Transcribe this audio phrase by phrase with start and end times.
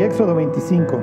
[0.00, 1.00] Éxodo 25.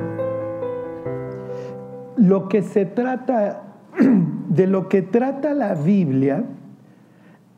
[2.17, 3.63] Lo que se trata,
[4.49, 6.45] de lo que trata la Biblia,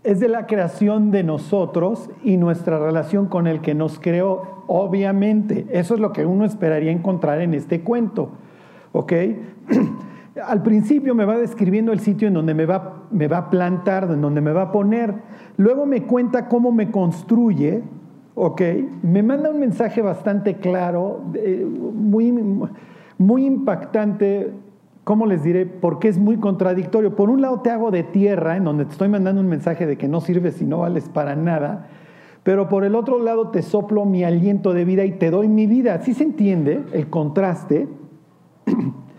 [0.04, 4.64] es de la creación de nosotros y nuestra relación con el que nos creó.
[4.68, 8.32] Obviamente, eso es lo que uno esperaría encontrar en este cuento.
[8.92, 9.14] ¿Ok?
[10.46, 14.10] Al principio me va describiendo el sitio en donde me va, me va a plantar,
[14.12, 15.14] en donde me va a poner.
[15.58, 17.84] Luego me cuenta cómo me construye.
[18.44, 18.60] ¿Ok?
[19.04, 21.22] Me manda un mensaje bastante claro,
[21.94, 22.32] muy,
[23.20, 24.52] muy impactante
[25.04, 25.68] ¿cómo les diré?
[25.68, 27.16] Porque es muy contradictorio.
[27.16, 29.96] Por un lado te hago de tierra, en donde te estoy mandando un mensaje de
[29.96, 31.88] que no sirves y no vales para nada,
[32.42, 35.68] pero por el otro lado te soplo mi aliento de vida y te doy mi
[35.68, 36.02] vida.
[36.02, 37.90] ¿Sí se entiende el contraste?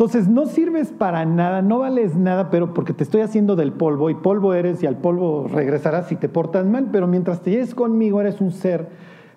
[0.00, 4.08] Entonces no sirves para nada, no vales nada, pero porque te estoy haciendo del polvo
[4.08, 7.74] y polvo eres y al polvo regresarás si te portas mal, pero mientras te lleves
[7.74, 8.88] conmigo eres un ser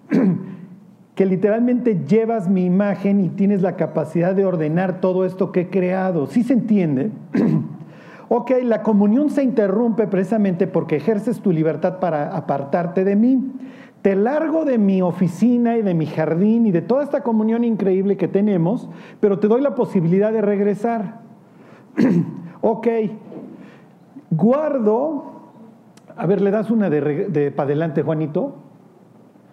[1.16, 5.70] que literalmente llevas mi imagen y tienes la capacidad de ordenar todo esto que he
[5.70, 6.28] creado.
[6.28, 7.12] ¿Sí se entiende?
[8.30, 13.52] ok, la comunión se interrumpe precisamente porque ejerces tu libertad para apartarte de mí.
[14.04, 18.18] Te largo de mi oficina y de mi jardín y de toda esta comunión increíble
[18.18, 18.90] que tenemos,
[19.22, 21.22] pero te doy la posibilidad de regresar.
[22.62, 22.88] ok,
[24.30, 25.32] guardo,
[26.18, 28.56] a ver, le das una de, de para adelante, Juanito.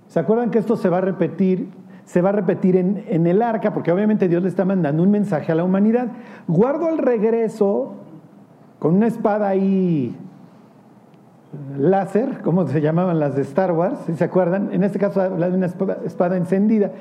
[0.09, 1.69] ¿Se acuerdan que esto se va a repetir?
[2.05, 5.13] Se va a repetir en, en, el arca, porque obviamente Dios le está mandando un
[5.13, 6.09] mensaje a la humanidad.
[6.49, 7.93] Guardo el regreso
[8.81, 10.17] con una espada ahí
[11.77, 14.71] láser, como se llamaban las de Star Wars, si se acuerdan.
[14.73, 16.93] En este caso habla de una espada, encendida,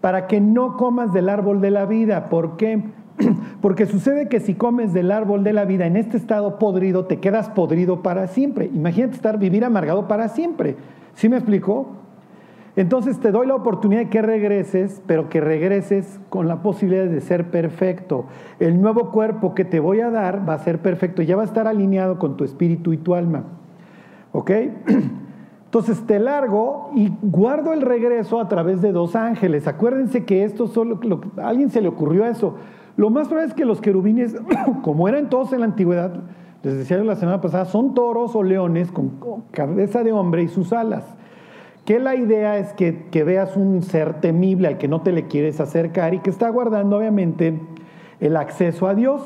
[0.00, 2.28] para que no comas del árbol de la vida.
[2.28, 2.82] ¿Por qué?
[3.60, 7.20] Porque sucede que si comes del árbol de la vida en este estado podrido, te
[7.20, 8.70] quedas podrido para siempre.
[8.72, 10.76] Imagínate estar, vivir amargado para siempre.
[11.14, 11.88] ¿Sí me explicó?
[12.74, 17.20] Entonces te doy la oportunidad de que regreses, pero que regreses con la posibilidad de
[17.20, 18.24] ser perfecto.
[18.60, 21.44] El nuevo cuerpo que te voy a dar va a ser perfecto, ya va a
[21.44, 23.44] estar alineado con tu espíritu y tu alma.
[24.32, 24.50] ¿Ok?
[25.64, 29.66] Entonces te largo y guardo el regreso a través de dos ángeles.
[29.66, 31.00] Acuérdense que esto solo,
[31.38, 32.56] a alguien se le ocurrió eso.
[32.96, 34.36] Lo más probable es que los querubines,
[34.82, 36.12] como eran todos en la antigüedad,
[36.62, 39.12] les decía la semana pasada, son toros o leones con
[39.50, 41.04] cabeza de hombre y sus alas
[41.84, 45.60] que la idea es que, veas un ser temible al que no te le quieres
[45.60, 47.60] acercar y que está guardando obviamente
[48.20, 49.22] el acceso a Dios.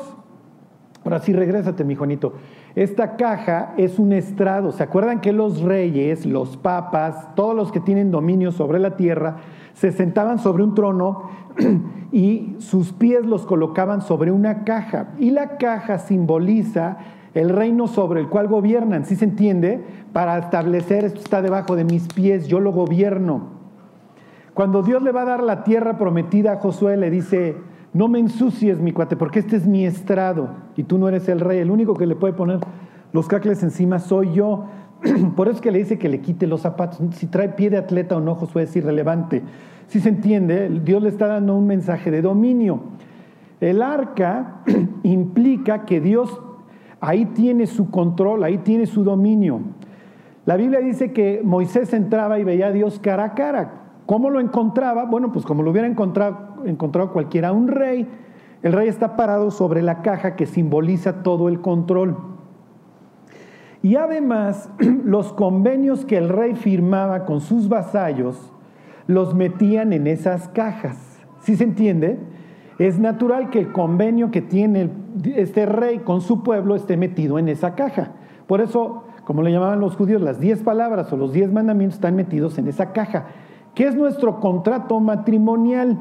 [1.05, 2.33] Ahora sí, regrésate, mi Juanito.
[2.77, 4.71] Esta caja es un estrado.
[4.71, 9.39] ¿Se acuerdan que los reyes, los papas, todos los que tienen dominio sobre la tierra,
[9.73, 11.31] se sentaban sobre un trono
[12.13, 15.09] y sus pies los colocaban sobre una caja?
[15.19, 16.99] Y la caja simboliza
[17.33, 19.83] el reino sobre el cual gobiernan, ¿sí se entiende?
[20.13, 23.57] Para establecer, esto está debajo de mis pies, yo lo gobierno.
[24.53, 27.57] Cuando Dios le va a dar la tierra prometida a Josué, le dice,
[27.93, 31.41] no me ensucies, mi cuate, porque este es mi estrado y tú no eres el
[31.41, 31.59] rey.
[31.59, 32.61] El único que le puede poner
[33.13, 34.67] los cacles encima soy yo.
[35.37, 37.01] Por eso es que le dice que le quite los zapatos.
[37.13, 39.43] Si trae pie de atleta o no, Josué es irrelevante.
[39.87, 42.81] Si se entiende, Dios le está dando un mensaje de dominio.
[43.61, 44.63] El arca
[45.03, 46.41] implica que Dios
[47.01, 49.61] Ahí tiene su control, ahí tiene su dominio.
[50.45, 53.83] La Biblia dice que Moisés entraba y veía a Dios cara a cara.
[54.07, 55.05] ¿Cómo lo encontraba?
[55.05, 58.07] Bueno, pues como lo hubiera encontrado, encontrado cualquiera, un rey.
[58.63, 62.17] El rey está parado sobre la caja que simboliza todo el control.
[63.83, 64.69] Y además,
[65.05, 68.53] los convenios que el rey firmaba con sus vasallos
[69.07, 71.21] los metían en esas cajas.
[71.41, 72.19] ¿Sí se entiende?
[72.79, 74.91] Es natural que el convenio que tiene
[75.37, 78.13] este rey con su pueblo esté metido en esa caja.
[78.47, 82.17] Por eso, como le llamaban los judíos, las diez palabras o los diez mandamientos están
[82.17, 83.27] metidos en esa caja.
[83.75, 85.99] ¿Qué es nuestro contrato matrimonial?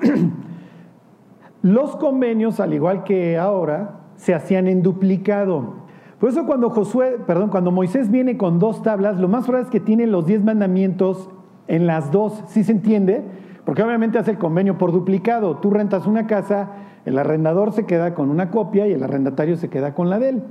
[1.62, 5.80] los convenios, al igual que ahora, se hacían en duplicado.
[6.18, 9.70] Por eso cuando Josué, perdón, cuando Moisés viene con dos tablas, lo más probable es
[9.70, 11.30] que tiene los diez mandamientos
[11.66, 13.24] en las dos, ¿sí se entiende?
[13.64, 15.56] Porque obviamente hace el convenio por duplicado.
[15.56, 16.70] Tú rentas una casa,
[17.06, 20.28] el arrendador se queda con una copia y el arrendatario se queda con la de
[20.30, 20.42] él.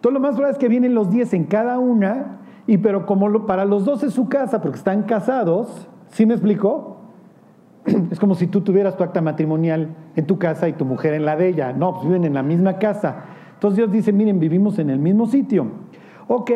[0.00, 3.46] Todo lo más probable es que vienen los 10 en cada una, y pero como
[3.46, 6.99] para los dos es su casa, porque están casados, ¿sí me explico?
[8.10, 11.24] Es como si tú tuvieras tu acta matrimonial en tu casa y tu mujer en
[11.24, 11.72] la de ella.
[11.72, 13.24] No, pues viven en la misma casa.
[13.54, 15.66] Entonces Dios dice, miren, vivimos en el mismo sitio.
[16.28, 16.50] Ok,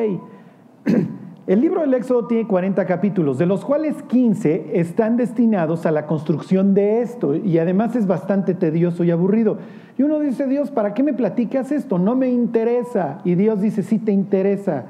[1.46, 6.06] El libro del Éxodo tiene 40 capítulos, de los cuales 15 están destinados a la
[6.06, 9.58] construcción de esto y además es bastante tedioso y aburrido.
[9.98, 11.98] Y uno dice, Dios, ¿para qué me platicas esto?
[11.98, 13.18] No me interesa.
[13.24, 14.86] Y Dios dice, sí te interesa.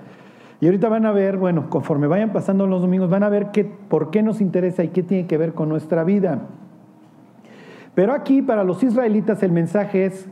[0.61, 3.65] Y ahorita van a ver, bueno, conforme vayan pasando los domingos, van a ver qué,
[3.65, 6.43] por qué nos interesa y qué tiene que ver con nuestra vida.
[7.95, 10.29] Pero aquí para los israelitas el mensaje es,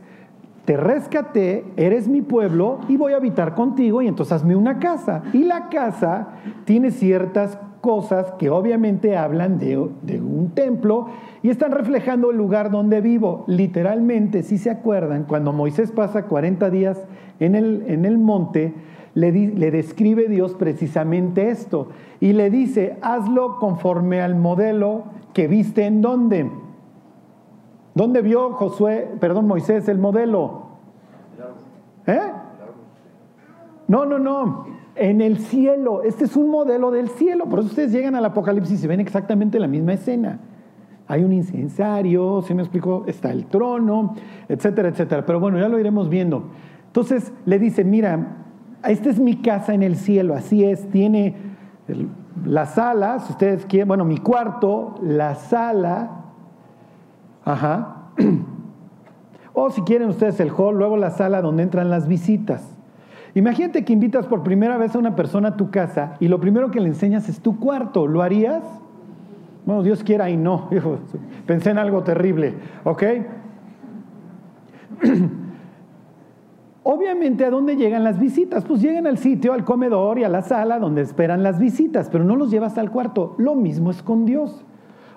[0.65, 5.23] te rescaté, eres mi pueblo y voy a habitar contigo y entonces hazme una casa.
[5.33, 6.29] Y la casa
[6.65, 11.07] tiene ciertas cosas que obviamente hablan de, un templo
[11.41, 13.43] y están reflejando el lugar donde vivo.
[13.47, 17.05] Literalmente, si se acuerdan, cuando Moisés pasa 40 días
[17.41, 18.73] en el, en el monte,
[19.15, 19.31] le,
[19.71, 21.89] describe Dios precisamente esto
[22.19, 26.49] y le dice, hazlo conforme al modelo que viste en dónde.
[27.95, 30.63] ¿Dónde vio Josué, perdón, Moisés el modelo?
[32.07, 32.19] ¿Eh?
[33.87, 34.65] No, no, no.
[34.95, 36.01] En el cielo.
[36.03, 37.45] Este es un modelo del cielo.
[37.45, 40.39] Por eso ustedes llegan al Apocalipsis y ven exactamente la misma escena.
[41.07, 43.03] Hay un incensario, ¿se me explicó?
[43.05, 44.15] Está el trono,
[44.47, 45.25] etcétera, etcétera.
[45.25, 46.45] Pero bueno, ya lo iremos viendo.
[46.87, 48.42] Entonces le dice, mira,
[48.89, 51.35] esta es mi casa en el cielo, así es, tiene
[52.45, 56.09] la sala, si ustedes quieren, bueno, mi cuarto, la sala,
[57.45, 58.09] ajá,
[59.53, 62.69] o si quieren ustedes el hall, luego la sala donde entran las visitas.
[63.35, 66.69] Imagínate que invitas por primera vez a una persona a tu casa y lo primero
[66.69, 68.63] que le enseñas es tu cuarto, ¿lo harías?
[69.65, 70.69] Bueno, Dios quiera y no,
[71.47, 72.53] pensé en algo terrible,
[72.83, 73.03] ¿ok?
[76.85, 78.65] Obviamente, ¿a dónde llegan las visitas?
[78.65, 82.25] Pues llegan al sitio, al comedor y a la sala donde esperan las visitas, pero
[82.25, 83.35] no los llevas al cuarto.
[83.37, 84.65] Lo mismo es con Dios.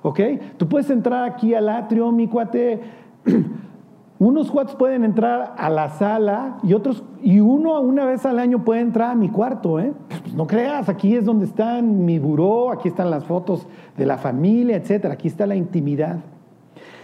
[0.03, 0.21] ¿Ok?
[0.59, 2.81] Tú puedes entrar aquí al atrio, mi cuate.
[4.19, 8.65] Unos cuates pueden entrar a la sala y otros, y uno una vez al año
[8.65, 9.93] puede entrar a mi cuarto, ¿eh?
[10.23, 14.17] Pues no creas, aquí es donde está mi buró, aquí están las fotos de la
[14.17, 15.15] familia, etcétera.
[15.15, 16.21] Aquí está la intimidad.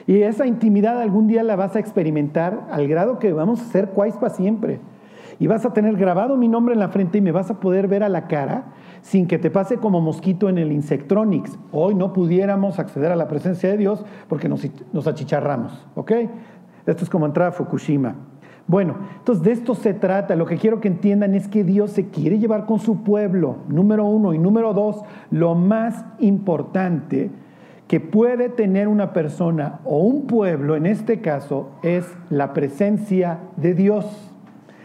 [0.07, 3.91] Y esa intimidad algún día la vas a experimentar al grado que vamos a ser
[3.91, 4.81] cuais para siempre.
[5.39, 7.89] Y vas a tener grabado mi nombre en la frente y me vas a poder
[7.89, 8.65] ver a la cara
[9.01, 11.59] sin que te pase como mosquito en el Insectronics.
[11.73, 15.87] Hoy no pudiéramos acceder a la presencia de Dios porque nos, nos achicharramos.
[15.95, 16.13] ¿Ok?
[16.87, 18.15] Esto es como entrar a Fukushima.
[18.67, 20.37] Bueno, entonces de esto se trata.
[20.37, 24.05] Lo que quiero que entiendan es que Dios se quiere llevar con su pueblo, número
[24.05, 24.35] uno.
[24.35, 27.31] Y número dos, lo más importante
[27.93, 33.75] que puede tener una persona o un pueblo, en este caso, es la presencia de
[33.75, 34.07] Dios.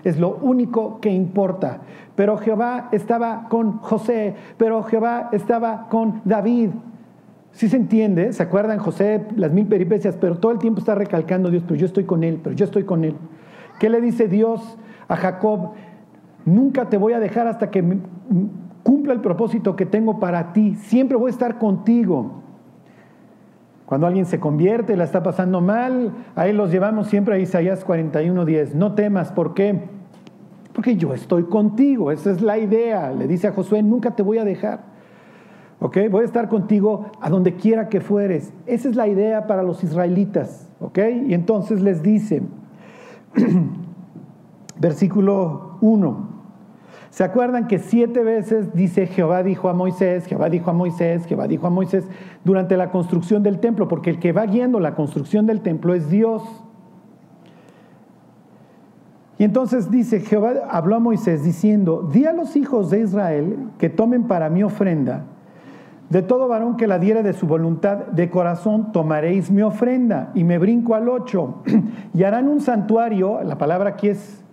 [0.04, 1.80] Es lo único que importa.
[2.18, 6.72] Pero Jehová estaba con José, pero Jehová estaba con David.
[7.54, 10.18] Si se entiende, ¿se acuerdan José, las mil peripecias?
[10.18, 12.84] Pero todo el tiempo está recalcando Dios, pero yo estoy con él, pero yo estoy
[12.84, 13.16] con él.
[13.80, 14.78] ¿Qué le dice Dios
[15.08, 15.76] a Jacob?
[16.44, 17.82] Nunca te voy a dejar hasta que
[18.84, 20.76] cumpla el propósito que tengo para ti.
[20.76, 22.44] Siempre voy a estar contigo.
[23.88, 28.74] Cuando alguien se convierte, la está pasando mal, ahí los llevamos siempre a Isaías 41:10.
[28.74, 29.80] No temas, ¿por qué?
[30.74, 33.14] Porque yo estoy contigo, esa es la idea.
[33.14, 34.82] Le dice a Josué, nunca te voy a dejar.
[35.80, 36.00] ¿Ok?
[36.12, 38.52] Voy a estar contigo a donde quiera que fueres.
[38.66, 40.70] Esa es la idea para los israelitas.
[40.82, 41.00] ¿Ok?
[41.26, 42.42] Y entonces les dice,
[44.82, 46.37] versículo 1.
[47.18, 51.48] ¿Se acuerdan que siete veces dice Jehová dijo a Moisés, Jehová dijo a Moisés, Jehová
[51.48, 52.04] dijo a Moisés
[52.44, 53.88] durante la construcción del templo?
[53.88, 56.44] Porque el que va guiando la construcción del templo es Dios.
[59.40, 63.90] Y entonces dice, Jehová habló a Moisés diciendo, di a los hijos de Israel que
[63.90, 65.24] tomen para mi ofrenda.
[66.12, 70.30] De todo varón que la diere de su voluntad de corazón, tomaréis mi ofrenda.
[70.36, 71.64] Y me brinco al ocho.
[72.14, 74.44] y harán un santuario, la palabra aquí es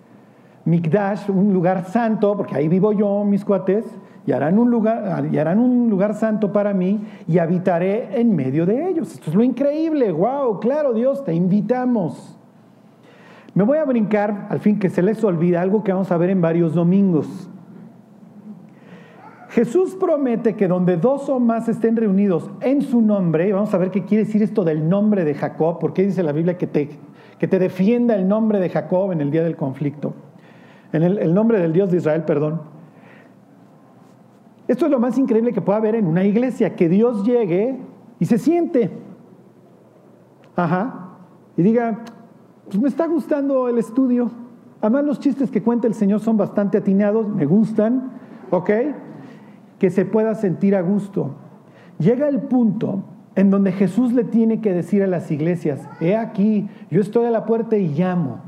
[0.65, 3.85] Mikdash, un lugar santo, porque ahí vivo yo, mis cuates,
[4.27, 8.65] y harán un lugar, y harán un lugar santo para mí y habitaré en medio
[8.65, 9.13] de ellos.
[9.13, 12.39] Esto es lo increíble, wow, claro, Dios, te invitamos.
[13.53, 16.31] Me voy a brincar, al fin que se les olvida, algo que vamos a ver
[16.31, 17.51] en varios domingos.
[19.51, 23.91] Jesús promete que donde dos o más estén reunidos en su nombre, vamos a ver
[23.91, 26.89] qué quiere decir esto del nombre de Jacob, porque dice la Biblia que te,
[27.39, 30.15] que te defienda el nombre de Jacob en el día del conflicto
[30.95, 32.61] en el, nombre del Dios de Israel, perdón.
[34.69, 37.81] Esto es lo más increíble que pueda haber en una iglesia, que Dios llegue
[38.21, 38.93] y se siente.
[40.55, 41.17] Ajá.
[41.57, 42.05] Y diga,
[42.67, 44.31] pues me está gustando el estudio.
[44.81, 48.13] Además los chistes que cuenta el Señor son bastante atinados, me gustan,
[48.51, 48.71] ¿ok?
[49.81, 51.35] Que se pueda sentir a gusto.
[51.99, 53.03] Llega el punto
[53.35, 57.31] en donde Jesús le tiene que decir a las iglesias, he aquí, yo estoy a
[57.31, 58.43] la puerta y llamo.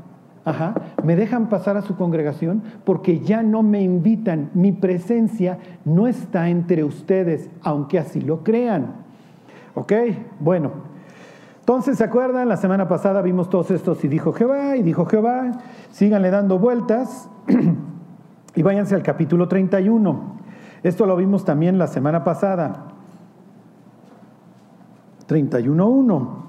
[0.47, 4.49] Ajá, me dejan pasar a su congregación porque ya no me invitan.
[4.53, 8.93] Mi presencia no está entre ustedes, aunque así lo crean.
[9.75, 9.91] ¿Ok?
[10.39, 10.71] Bueno,
[11.59, 12.47] entonces, ¿se acuerdan?
[12.47, 15.51] La semana pasada vimos todos estos y dijo Jehová, y dijo Jehová,
[15.91, 17.29] síganle dando vueltas.
[18.55, 20.37] Y váyanse al capítulo 31.
[20.81, 22.85] Esto lo vimos también la semana pasada.
[25.27, 26.46] 31.1.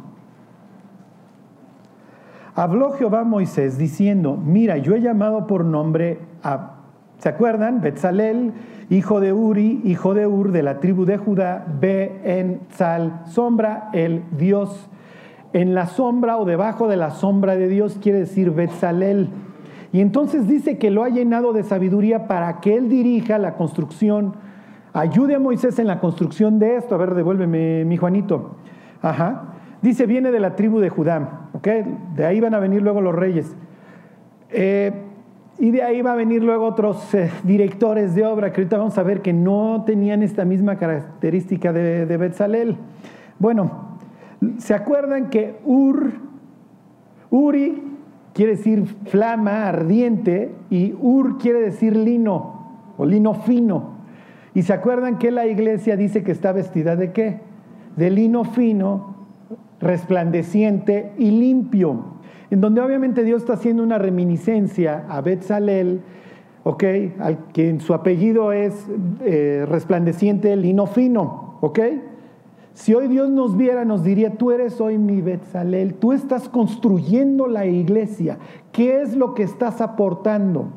[2.58, 6.72] Habló Jehová a Moisés diciendo, mira, yo he llamado por nombre a,
[7.18, 7.80] ¿se acuerdan?
[7.80, 8.52] Betzalel,
[8.90, 13.90] hijo de Uri, hijo de Ur, de la tribu de Judá, Be en Sal, sombra,
[13.92, 14.90] el Dios.
[15.52, 19.28] En la sombra o debajo de la sombra de Dios quiere decir Betzalel.
[19.92, 24.34] Y entonces dice que lo ha llenado de sabiduría para que él dirija la construcción,
[24.94, 26.96] ayude a Moisés en la construcción de esto.
[26.96, 28.56] A ver, devuélveme mi Juanito.
[29.00, 29.57] Ajá.
[29.82, 31.68] Dice, viene de la tribu de Judá, ¿ok?
[32.16, 33.56] De ahí van a venir luego los reyes.
[34.50, 34.92] Eh,
[35.58, 38.96] y de ahí va a venir luego otros eh, directores de obra que ahorita vamos
[38.98, 42.76] a ver que no tenían esta misma característica de, de Betzalel.
[43.38, 43.98] Bueno,
[44.58, 46.12] ¿se acuerdan que Ur,
[47.30, 47.82] Uri
[48.38, 53.98] quiere decir flama, ardiente, y ur quiere decir lino o lino fino.
[54.54, 57.40] Y se acuerdan que la iglesia dice que está vestida de qué?
[57.96, 59.17] De lino fino,
[59.80, 62.18] resplandeciente y limpio.
[62.50, 66.00] En donde obviamente Dios está haciendo una reminiscencia a Betzalel,
[66.64, 66.84] ¿ok?
[67.20, 68.86] Al que en su apellido es
[69.24, 71.78] eh, resplandeciente, lino fino, ¿ok?
[72.78, 77.48] Si hoy Dios nos viera, nos diría, tú eres hoy mi Betzalel, tú estás construyendo
[77.48, 78.38] la iglesia.
[78.70, 80.68] ¿Qué es lo que estás aportando?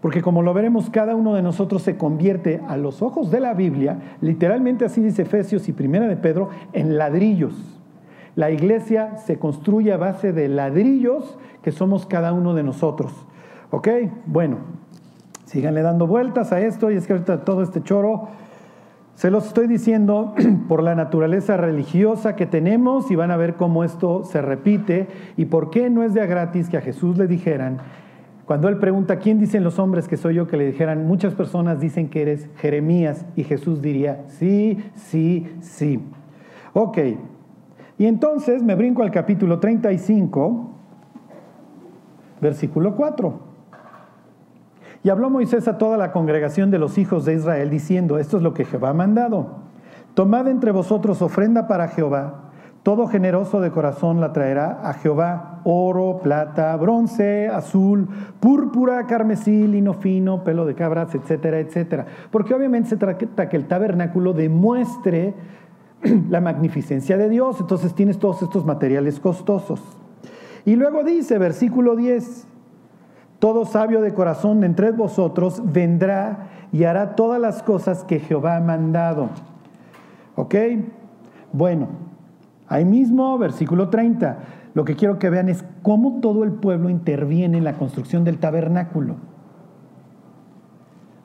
[0.00, 3.54] Porque como lo veremos, cada uno de nosotros se convierte a los ojos de la
[3.54, 7.73] Biblia, literalmente así dice Efesios y Primera de Pedro, en ladrillos.
[8.36, 13.12] La iglesia se construye a base de ladrillos que somos cada uno de nosotros.
[13.70, 13.88] ¿Ok?
[14.26, 14.58] Bueno,
[15.44, 18.28] síganle dando vueltas a esto y es que ahorita todo este choro
[19.14, 20.34] se los estoy diciendo
[20.68, 25.44] por la naturaleza religiosa que tenemos y van a ver cómo esto se repite y
[25.46, 27.78] por qué no es de a gratis que a Jesús le dijeran,
[28.44, 30.46] cuando él pregunta, ¿quién dicen los hombres que soy yo?
[30.46, 36.00] Que le dijeran, muchas personas dicen que eres Jeremías y Jesús diría, sí, sí, sí.
[36.74, 36.98] Ok,
[37.98, 40.70] y entonces me brinco al capítulo 35,
[42.40, 43.54] versículo 4.
[45.02, 48.42] Y habló Moisés a toda la congregación de los hijos de Israel, diciendo, esto es
[48.42, 49.64] lo que Jehová ha mandado.
[50.14, 52.50] Tomad entre vosotros ofrenda para Jehová.
[52.82, 58.06] Todo generoso de corazón la traerá a Jehová oro, plata, bronce, azul,
[58.38, 62.06] púrpura, carmesí, lino fino, pelo de cabras, etcétera, etcétera.
[62.30, 65.34] Porque obviamente se trata que el tabernáculo demuestre
[66.30, 67.60] la magnificencia de Dios.
[67.60, 69.80] Entonces tienes todos estos materiales costosos.
[70.64, 72.46] Y luego dice, versículo 10,
[73.38, 78.60] todo sabio de corazón entre vosotros vendrá y hará todas las cosas que Jehová ha
[78.60, 79.28] mandado.
[80.36, 80.54] ¿Ok?
[81.52, 81.88] Bueno,
[82.66, 84.38] ahí mismo, versículo 30,
[84.74, 88.38] lo que quiero que vean es cómo todo el pueblo interviene en la construcción del
[88.38, 89.16] tabernáculo.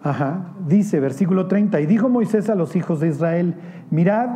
[0.01, 3.55] Ajá, dice versículo 30, y dijo Moisés a los hijos de Israel,
[3.89, 4.29] mirad,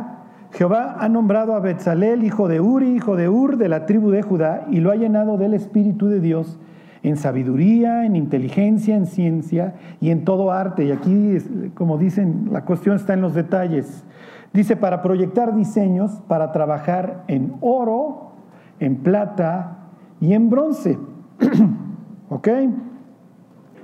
[0.54, 4.22] Jehová ha nombrado a Betzalel, hijo de Uri, hijo de Ur, de la tribu de
[4.22, 6.60] Judá, y lo ha llenado del Espíritu de Dios
[7.02, 10.84] en sabiduría, en inteligencia, en ciencia y en todo arte.
[10.84, 11.38] Y aquí,
[11.74, 14.04] como dicen, la cuestión está en los detalles.
[14.52, 18.34] Dice, para proyectar diseños, para trabajar en oro,
[18.78, 19.78] en plata
[20.20, 20.96] y en bronce.
[22.28, 22.48] ¿Ok?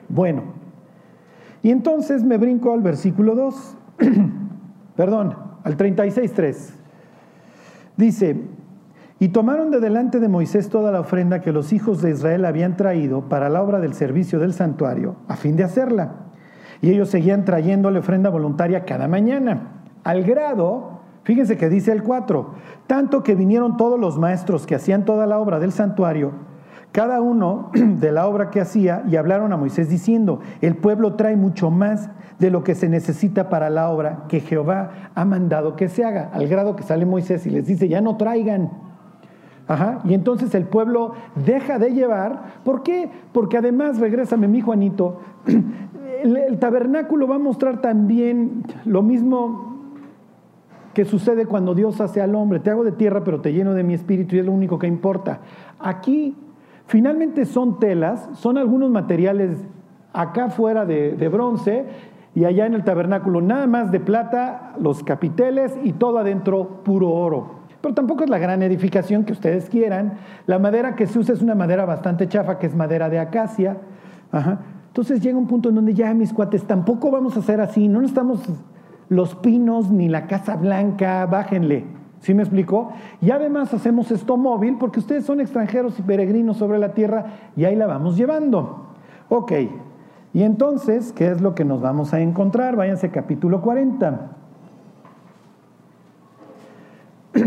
[0.09, 0.45] Bueno,
[1.65, 3.77] y entonces me brinco al versículo 2,
[4.97, 6.57] perdón, al 36.3.
[7.97, 8.37] Dice,
[9.19, 12.77] y tomaron de delante de Moisés toda la ofrenda que los hijos de Israel habían
[12.77, 16.13] traído para la obra del servicio del santuario, a fin de hacerla.
[16.81, 22.55] Y ellos seguían trayéndole ofrenda voluntaria cada mañana, al grado, fíjense que dice el 4,
[22.87, 26.33] tanto que vinieron todos los maestros que hacían toda la obra del santuario,
[26.93, 31.37] cada uno de la obra que hacía, y hablaron a Moisés diciendo, el pueblo trae
[31.37, 32.09] mucho más
[32.41, 36.31] de lo que se necesita para la obra que Jehová ha mandado que se haga,
[36.33, 38.71] al grado que sale Moisés y les dice, ya no traigan
[40.05, 41.13] y entonces el pueblo
[41.47, 42.61] deja de llevar.
[42.65, 43.09] ¿Por qué?
[43.33, 45.21] Porque además, regrésame mi Juanito,
[46.23, 49.95] el, el tabernáculo va a mostrar también lo mismo
[50.93, 52.59] que sucede cuando Dios hace al hombre.
[52.59, 54.89] Te hago de tierra, pero te lleno de mi espíritu y es lo único que
[54.89, 55.41] importa.
[55.79, 56.37] Aquí,
[56.87, 59.57] finalmente son telas, son algunos materiales
[60.13, 61.87] acá fuera de bronce
[62.41, 67.11] y allá en el tabernáculo nada más de plata, los capiteles y todo adentro puro
[67.11, 70.15] oro pero tampoco es la gran edificación que ustedes quieran.
[70.47, 73.79] La madera que se usa es una madera bastante chafa, que es madera de acacia.
[74.89, 78.03] Entonces llega un punto en donde ya mis cuates tampoco vamos a hacer así, no
[78.03, 78.43] necesitamos
[79.09, 81.87] los pinos ni la casa blanca, bájenle.
[82.21, 82.93] ¿Sí me explicó?
[83.23, 87.25] Y además hacemos esto móvil porque ustedes son extranjeros y peregrinos sobre la tierra
[87.57, 88.89] y ahí la vamos llevando.
[89.31, 89.53] Ok,
[90.33, 92.77] Y entonces, ¿qué es lo que nos vamos a encontrar?
[92.77, 94.31] Váyanse capítulo 40.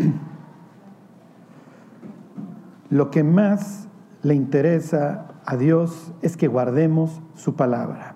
[2.90, 3.88] lo que más
[4.22, 8.16] le interesa a Dios es que guardemos su palabra.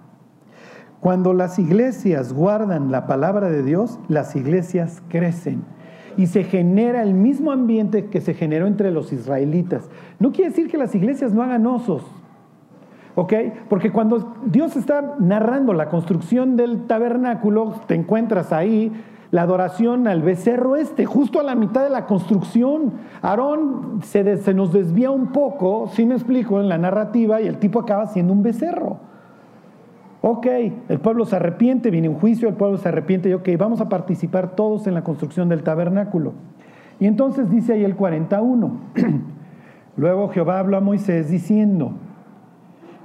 [0.99, 5.63] Cuando las iglesias guardan la palabra de Dios, las iglesias crecen
[6.17, 9.89] y se genera el mismo ambiente que se generó entre los israelitas.
[10.19, 12.03] No quiere decir que las iglesias no hagan osos,
[13.17, 13.33] ¿ok?
[13.67, 18.91] Porque cuando Dios está narrando la construcción del tabernáculo, te encuentras ahí
[19.31, 22.93] la adoración al becerro este, justo a la mitad de la construcción.
[23.23, 27.79] Aarón se, nos desvía un poco, si me explico, en la narrativa, y el tipo
[27.79, 28.99] acaba siendo un becerro.
[30.21, 30.45] Ok,
[30.87, 33.89] el pueblo se arrepiente, viene un juicio, el pueblo se arrepiente y ok, vamos a
[33.89, 36.33] participar todos en la construcción del tabernáculo.
[36.99, 38.71] Y entonces dice ahí el 41,
[39.97, 41.93] luego Jehová habló a Moisés diciendo,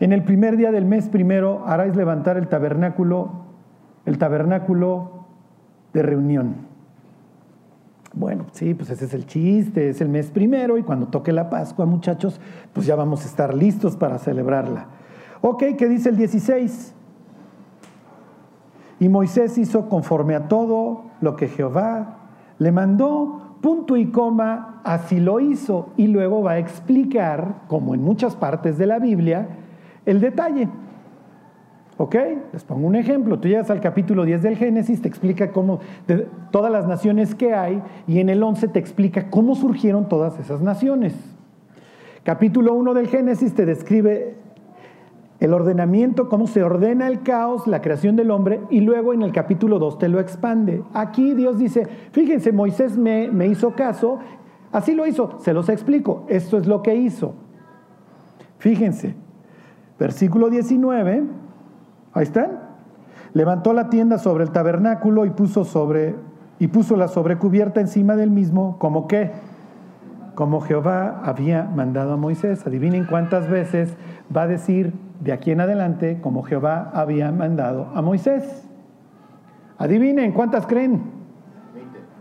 [0.05, 3.31] en el primer día del mes primero haráis levantar el tabernáculo,
[4.05, 5.27] el tabernáculo
[5.93, 6.57] de reunión.
[8.13, 11.49] Bueno, sí, pues ese es el chiste, es el mes primero y cuando toque la
[11.49, 12.41] Pascua, muchachos,
[12.73, 14.87] pues ya vamos a estar listos para celebrarla.
[15.41, 16.95] Ok, ¿qué dice el 16?
[18.99, 22.19] Y Moisés hizo conforme a todo lo que Jehová
[22.59, 25.91] le mandó, punto y coma, así lo hizo.
[25.97, 29.62] Y luego va a explicar, como en muchas partes de la Biblia,
[30.07, 30.69] el detalle.
[31.99, 32.17] ¿Ok?
[32.53, 33.39] Les pongo un ejemplo.
[33.39, 35.81] Tú llegas al capítulo 10 del Génesis, te explica cómo,
[36.51, 40.63] todas las naciones que hay, y en el 11 te explica cómo surgieron todas esas
[40.63, 41.15] naciones.
[42.25, 44.37] Capítulo 1 del Génesis te describe
[45.41, 49.33] el ordenamiento, cómo se ordena el caos, la creación del hombre, y luego en el
[49.33, 50.83] capítulo 2 te lo expande.
[50.95, 54.19] Aquí Dios dice, fíjense, Moisés me hizo caso,
[54.71, 57.35] así lo hizo, se los explico, esto es lo que hizo.
[58.59, 59.17] Fíjense,
[60.03, 61.23] versículo 19
[62.13, 62.59] Ahí están.
[63.35, 66.17] Levantó la tienda sobre el tabernáculo y puso sobre
[66.59, 69.31] y puso la sobrecubierta encima del mismo, como que
[70.35, 72.67] como Jehová había mandado a Moisés.
[72.67, 73.97] Adivinen cuántas veces
[74.35, 78.69] va a decir de aquí en adelante como Jehová había mandado a Moisés.
[79.79, 81.03] Adivinen cuántas creen.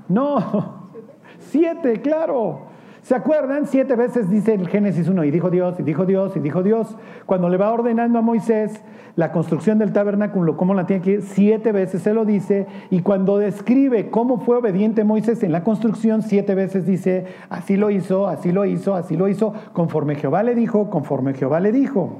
[0.08, 0.92] No,
[1.40, 2.71] siete, claro.
[3.04, 3.66] ¿Se acuerdan?
[3.66, 6.96] Siete veces dice el Génesis 1, y dijo Dios, y dijo Dios, y dijo Dios.
[7.26, 8.84] Cuando le va ordenando a Moisés
[9.16, 12.68] la construcción del tabernáculo, cómo la tiene que siete veces se lo dice.
[12.92, 17.90] Y cuando describe cómo fue obediente Moisés en la construcción, siete veces dice, así lo
[17.90, 22.20] hizo, así lo hizo, así lo hizo, conforme Jehová le dijo, conforme Jehová le dijo.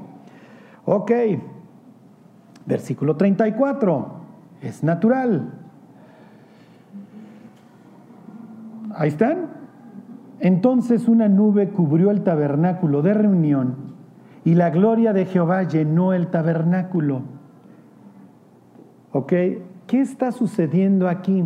[0.84, 1.12] Ok,
[2.66, 4.06] versículo 34,
[4.62, 5.52] es natural.
[8.96, 9.61] Ahí están.
[10.42, 13.76] Entonces una nube cubrió el tabernáculo de reunión
[14.44, 17.22] y la gloria de Jehová llenó el tabernáculo.
[19.12, 19.32] ¿Ok?
[19.86, 21.44] ¿Qué está sucediendo aquí?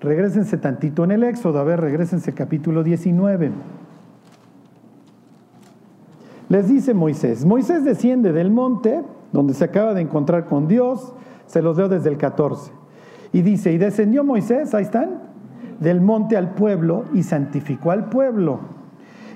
[0.00, 3.52] Regrésense tantito en el Éxodo, a ver, regrésense capítulo 19.
[6.48, 11.14] Les dice Moisés, Moisés desciende del monte donde se acaba de encontrar con Dios,
[11.46, 12.72] se los leo desde el 14.
[13.32, 15.27] Y dice, y descendió Moisés, ahí están,
[15.80, 18.60] del monte al pueblo y santificó al pueblo.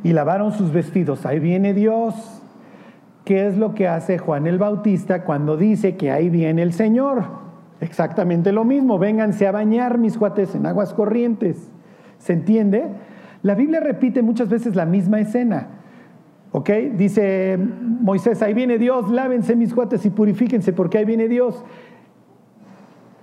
[0.02, 1.26] Y lavaron sus vestidos.
[1.26, 2.42] Ahí viene Dios.
[3.24, 7.24] ¿Qué es lo que hace Juan el Bautista cuando dice que ahí viene el Señor?
[7.80, 8.98] Exactamente lo mismo.
[8.98, 11.70] Vénganse a bañar, mis cuates, en aguas corrientes.
[12.18, 12.86] ¿Se entiende?
[13.42, 15.68] La Biblia repite muchas veces la misma escena.
[16.52, 16.70] ¿Ok?
[16.96, 21.64] Dice Moisés, ahí viene Dios, lávense mis cuates y purifíquense porque ahí viene Dios.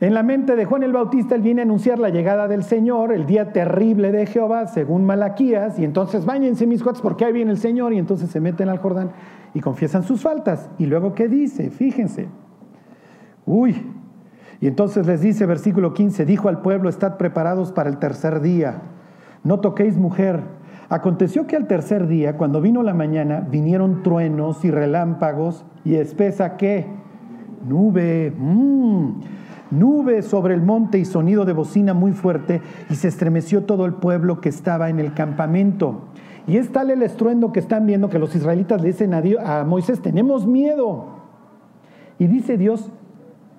[0.01, 3.11] En la mente de Juan el Bautista, él viene a anunciar la llegada del Señor,
[3.11, 7.51] el día terrible de Jehová, según Malaquías, y entonces bañense mis cuates porque ahí viene
[7.51, 9.11] el Señor, y entonces se meten al Jordán
[9.53, 10.69] y confiesan sus faltas.
[10.77, 11.69] Y luego, ¿qué dice?
[11.69, 12.29] Fíjense.
[13.45, 13.75] Uy.
[14.61, 18.81] Y entonces les dice, versículo 15, dijo al pueblo, estad preparados para el tercer día,
[19.43, 20.43] no toquéis mujer.
[20.87, 26.55] Aconteció que al tercer día, cuando vino la mañana, vinieron truenos y relámpagos y espesa
[26.55, 26.87] qué?
[27.67, 28.33] Nube.
[28.37, 29.39] Mm
[29.71, 33.93] nube sobre el monte y sonido de bocina muy fuerte, y se estremeció todo el
[33.93, 36.01] pueblo que estaba en el campamento.
[36.47, 39.63] Y es tal el estruendo que están viendo que los israelitas le dicen a, a
[39.65, 41.05] Moisés, tenemos miedo.
[42.17, 42.91] Y dice Dios,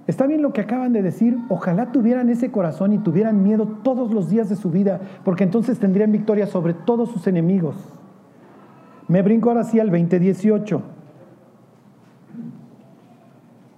[0.07, 4.13] está bien lo que acaban de decir, ojalá tuvieran ese corazón y tuvieran miedo todos
[4.13, 7.77] los días de su vida, porque entonces tendrían victoria sobre todos sus enemigos.
[9.07, 10.83] Me brinco ahora sí al 2018.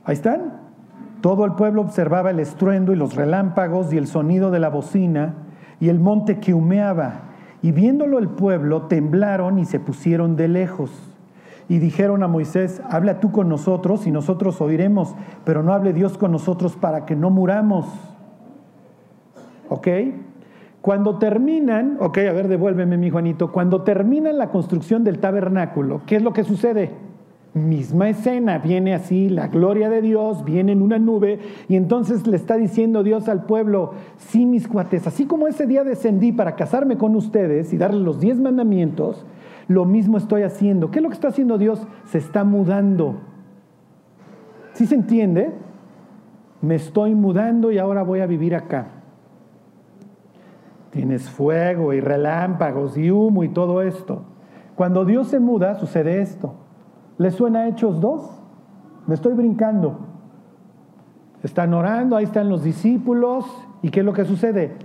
[0.04, 0.61] Ahí están.
[1.22, 5.34] Todo el pueblo observaba el estruendo y los relámpagos y el sonido de la bocina
[5.78, 7.30] y el monte que humeaba.
[7.62, 10.90] Y viéndolo el pueblo, temblaron y se pusieron de lejos.
[11.68, 16.18] y dijeron a Moisés, habla tú con nosotros y nosotros oiremos, pero no hable Dios
[16.18, 17.86] con nosotros para que no muramos.
[19.70, 19.88] ¿Ok?
[20.82, 26.16] Cuando terminan, ok, a ver, devuélveme mi Juanito, cuando terminan la construcción del tabernáculo, ¿qué
[26.16, 26.90] es lo que sucede?
[27.54, 31.38] Misma escena, viene así la gloria de Dios, viene en una nube
[31.68, 35.84] y entonces le está diciendo Dios al pueblo, sí mis cuates, así como ese día
[35.84, 39.26] descendí para casarme con ustedes y darles los diez mandamientos,
[39.68, 40.90] lo mismo estoy haciendo.
[40.90, 41.86] ¿Qué es lo que está haciendo Dios?
[42.06, 43.20] Se está mudando.
[44.72, 45.52] ¿Sí se entiende?
[46.62, 48.86] Me estoy mudando y ahora voy a vivir acá.
[50.90, 54.24] Tienes fuego y relámpagos y humo y todo esto.
[54.74, 56.61] Cuando Dios se muda, sucede esto.
[57.18, 58.30] ¿Le suena Hechos 2?
[59.06, 59.98] Me estoy brincando.
[61.42, 63.44] Están orando, ahí están los discípulos.
[63.82, 64.76] ¿Y qué es lo que sucede?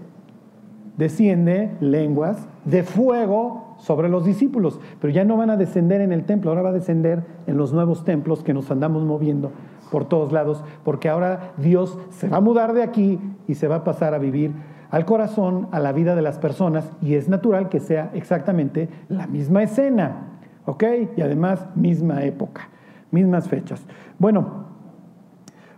[0.98, 6.26] Desciende lenguas de fuego sobre los discípulos, pero ya no van a descender en el
[6.26, 9.52] templo, ahora va a descender en los nuevos templos que nos andamos moviendo
[9.92, 13.76] por todos lados, porque ahora Dios se va a mudar de aquí y se va
[13.76, 14.52] a pasar a vivir
[14.90, 19.28] al corazón, a la vida de las personas, y es natural que sea exactamente la
[19.28, 20.37] misma escena,
[20.68, 20.84] ¿ok?
[21.18, 22.70] Y además misma época,
[23.10, 23.84] mismas fechas.
[24.20, 24.66] Bueno,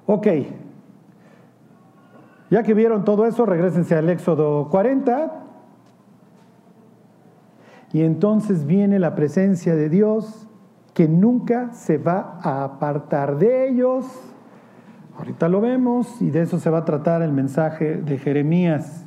[0.05, 0.27] ok.
[2.49, 5.45] Ya que vieron todo eso, regresense al Éxodo 40.
[7.93, 10.49] Y entonces viene la presencia de Dios
[10.93, 14.05] que nunca se va a apartar de ellos
[15.19, 19.05] Ahorita lo vemos y de eso se va a tratar el mensaje de Jeremías.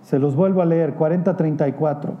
[0.00, 2.14] Se los vuelvo a leer, 40-34.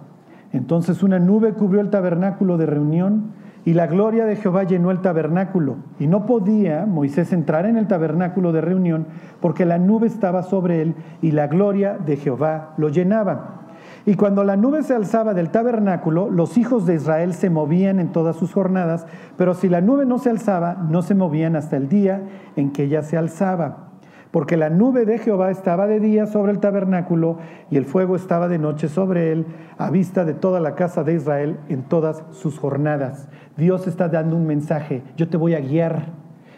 [0.54, 3.32] Entonces una nube cubrió el tabernáculo de reunión
[3.64, 5.78] y la gloria de Jehová llenó el tabernáculo.
[5.98, 9.08] Y no podía Moisés entrar en el tabernáculo de reunión
[9.40, 13.62] porque la nube estaba sobre él y la gloria de Jehová lo llenaba.
[14.06, 18.12] Y cuando la nube se alzaba del tabernáculo, los hijos de Israel se movían en
[18.12, 21.88] todas sus jornadas, pero si la nube no se alzaba, no se movían hasta el
[21.88, 22.22] día
[22.54, 23.88] en que ella se alzaba.
[24.34, 27.38] Porque la nube de Jehová estaba de día sobre el tabernáculo
[27.70, 29.46] y el fuego estaba de noche sobre él,
[29.78, 33.28] a vista de toda la casa de Israel en todas sus jornadas.
[33.56, 36.06] Dios está dando un mensaje, yo te voy a guiar,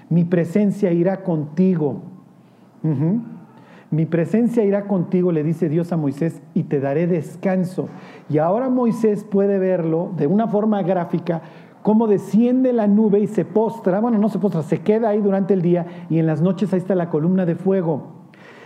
[0.08, 2.00] mi presencia irá contigo.
[3.90, 7.90] Mi presencia irá contigo, le dice Dios a Moisés, y te daré descanso.
[8.30, 11.42] Y ahora Moisés puede verlo de una forma gráfica,
[11.86, 15.54] cómo desciende la nube y se postra, bueno, no se postra, se queda ahí durante
[15.54, 18.08] el día y en las noches ahí está la columna de fuego.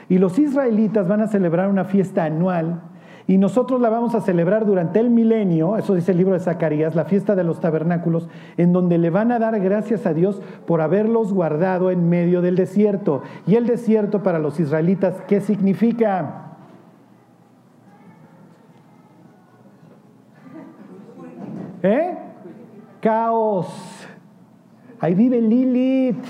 [0.09, 2.81] Y los israelitas van a celebrar una fiesta anual
[3.27, 6.95] y nosotros la vamos a celebrar durante el milenio, eso dice el libro de Zacarías,
[6.95, 10.81] la fiesta de los tabernáculos, en donde le van a dar gracias a Dios por
[10.81, 13.21] haberlos guardado en medio del desierto.
[13.47, 16.57] Y el desierto para los israelitas, ¿qué significa?
[21.83, 22.20] ¿Eh?
[23.01, 23.69] Caos.
[25.01, 26.25] Ahí vive Lilith.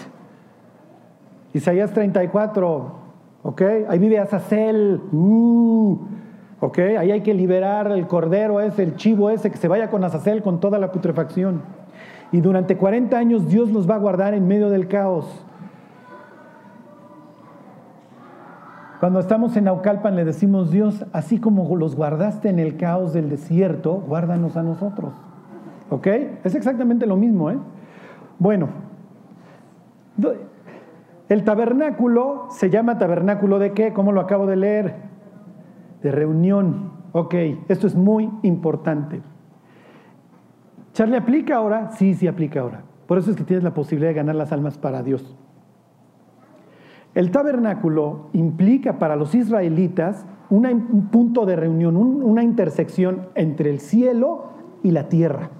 [1.52, 2.92] Isaías 34.
[3.42, 3.62] ¿Ok?
[3.88, 5.00] Ahí vive Azazel.
[5.12, 5.98] Uh.
[6.60, 6.78] ¿Ok?
[6.98, 10.42] Ahí hay que liberar el cordero ese, el chivo ese, que se vaya con Azazel
[10.42, 11.62] con toda la putrefacción.
[12.32, 15.26] Y durante 40 años Dios los va a guardar en medio del caos.
[19.00, 23.30] Cuando estamos en Naucalpan le decimos, Dios, así como los guardaste en el caos del
[23.30, 25.14] desierto, guárdanos a nosotros.
[25.90, 26.06] ¿Ok?
[26.44, 27.58] Es exactamente lo mismo, ¿eh?
[28.38, 28.68] Bueno,
[31.28, 33.92] el tabernáculo se llama tabernáculo de qué?
[33.92, 35.10] ¿Cómo lo acabo de leer?
[36.02, 36.92] de reunión.
[37.12, 37.34] Ok,
[37.68, 39.20] esto es muy importante.
[40.92, 41.92] ¿Charlie aplica ahora?
[41.92, 42.82] Sí, sí aplica ahora.
[43.06, 45.36] Por eso es que tienes la posibilidad de ganar las almas para Dios.
[47.14, 54.50] El tabernáculo implica para los israelitas un punto de reunión, una intersección entre el cielo
[54.82, 55.50] y la tierra.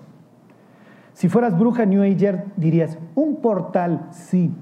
[1.21, 4.55] Si fueras bruja New Ager dirías, un portal, sí.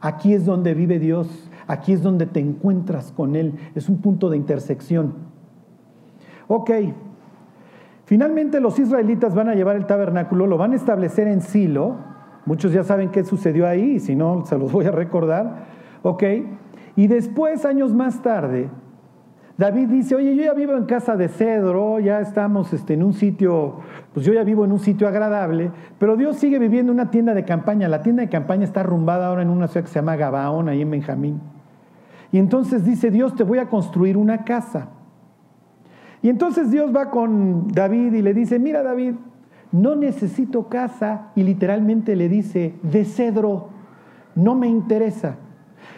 [0.00, 1.48] Aquí es donde vive Dios.
[1.68, 3.54] Aquí es donde te encuentras con Él.
[3.76, 5.14] Es un punto de intersección.
[6.48, 6.72] Ok.
[8.04, 11.98] Finalmente los israelitas van a llevar el tabernáculo, lo van a establecer en Silo.
[12.46, 15.66] Muchos ya saben qué sucedió ahí, y si no, se los voy a recordar.
[16.02, 16.24] Ok.
[16.96, 18.70] Y después, años más tarde,
[19.60, 23.12] David dice, oye, yo ya vivo en casa de cedro, ya estamos este, en un
[23.12, 23.80] sitio,
[24.14, 27.34] pues yo ya vivo en un sitio agradable, pero Dios sigue viviendo en una tienda
[27.34, 27.86] de campaña.
[27.86, 30.80] La tienda de campaña está arrumbada ahora en una ciudad que se llama Gabaón, ahí
[30.80, 31.42] en Benjamín.
[32.32, 34.88] Y entonces dice Dios, te voy a construir una casa.
[36.22, 39.16] Y entonces Dios va con David y le dice, mira David,
[39.72, 41.32] no necesito casa.
[41.34, 43.68] Y literalmente le dice, de cedro,
[44.34, 45.36] no me interesa.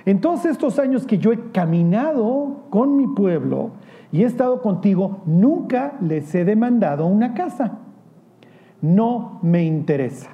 [0.05, 3.71] En todos estos años que yo he caminado con mi pueblo
[4.11, 7.79] y he estado contigo, nunca les he demandado una casa.
[8.81, 10.31] no me interesa.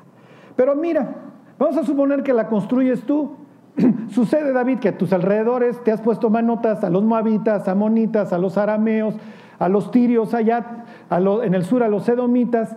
[0.57, 1.15] Pero mira,
[1.59, 3.37] vamos a suponer que la construyes tú.
[4.09, 8.33] Sucede, David, que a tus alrededores te has puesto manotas a los moabitas, a monitas,
[8.33, 9.15] a los arameos,
[9.59, 12.75] a los tirios allá, en el sur a los edomitas.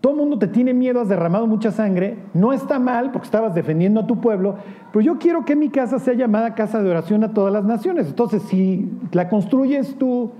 [0.00, 2.18] Todo el mundo te tiene miedo, has derramado mucha sangre.
[2.32, 4.56] No está mal porque estabas defendiendo a tu pueblo,
[4.92, 8.06] pero yo quiero que mi casa sea llamada casa de oración a todas las naciones.
[8.06, 10.30] Entonces, si la construyes tú,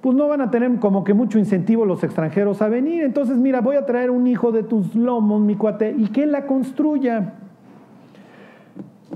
[0.00, 3.02] pues no van a tener como que mucho incentivo los extranjeros a venir.
[3.02, 6.46] Entonces, mira, voy a traer un hijo de tus lomos, mi cuate, y que la
[6.46, 7.34] construya.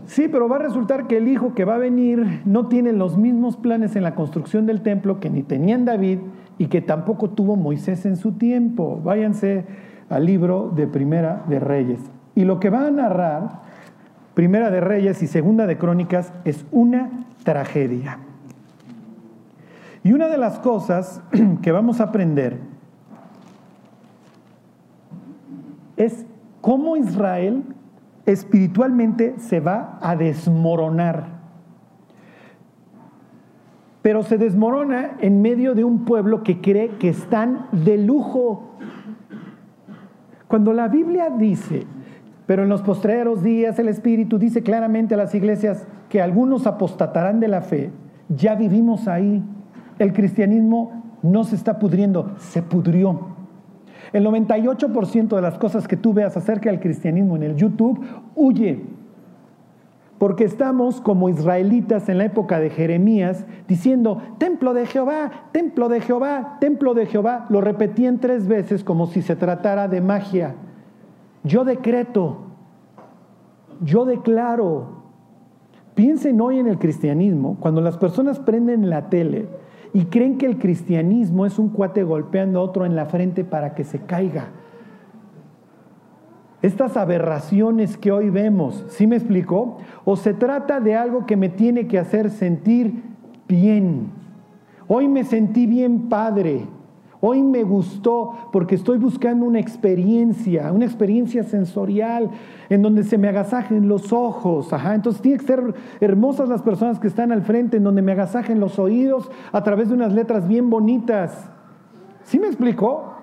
[0.06, 3.16] Sí, pero va a resultar que el hijo que va a venir no tiene los
[3.16, 6.18] mismos planes en la construcción del templo que ni tenían David
[6.58, 9.00] y que tampoco tuvo Moisés en su tiempo.
[9.02, 9.64] Váyanse
[10.10, 12.00] al libro de Primera de Reyes.
[12.34, 13.62] Y lo que va a narrar
[14.34, 18.18] Primera de Reyes y Segunda de Crónicas es una tragedia.
[20.04, 21.20] Y una de las cosas
[21.62, 22.58] que vamos a aprender
[25.96, 26.24] es
[26.60, 27.64] cómo Israel
[28.26, 31.37] espiritualmente se va a desmoronar.
[34.08, 38.70] Pero se desmorona en medio de un pueblo que cree que están de lujo.
[40.46, 41.86] Cuando la Biblia dice,
[42.46, 47.38] pero en los postreros días el Espíritu dice claramente a las iglesias que algunos apostatarán
[47.38, 47.90] de la fe,
[48.30, 49.44] ya vivimos ahí.
[49.98, 53.36] El cristianismo no se está pudriendo, se pudrió.
[54.14, 58.02] El 98% de las cosas que tú veas acerca del cristianismo en el YouTube
[58.34, 58.86] huye.
[60.18, 66.00] Porque estamos como israelitas en la época de Jeremías diciendo, templo de Jehová, templo de
[66.00, 67.46] Jehová, templo de Jehová.
[67.50, 70.56] Lo repetían tres veces como si se tratara de magia.
[71.44, 72.38] Yo decreto,
[73.80, 74.98] yo declaro.
[75.94, 79.48] Piensen hoy en el cristianismo, cuando las personas prenden la tele
[79.92, 83.74] y creen que el cristianismo es un cuate golpeando a otro en la frente para
[83.74, 84.48] que se caiga.
[86.60, 89.78] Estas aberraciones que hoy vemos, ¿sí me explicó?
[90.04, 93.04] O se trata de algo que me tiene que hacer sentir
[93.46, 94.10] bien.
[94.88, 96.66] Hoy me sentí bien padre.
[97.20, 102.30] Hoy me gustó porque estoy buscando una experiencia, una experiencia sensorial
[102.68, 104.72] en donde se me agasajen los ojos.
[104.72, 104.94] Ajá.
[104.94, 108.58] Entonces tiene que ser hermosas las personas que están al frente, en donde me agasajen
[108.58, 111.50] los oídos a través de unas letras bien bonitas.
[112.22, 113.14] ¿Sí me explicó?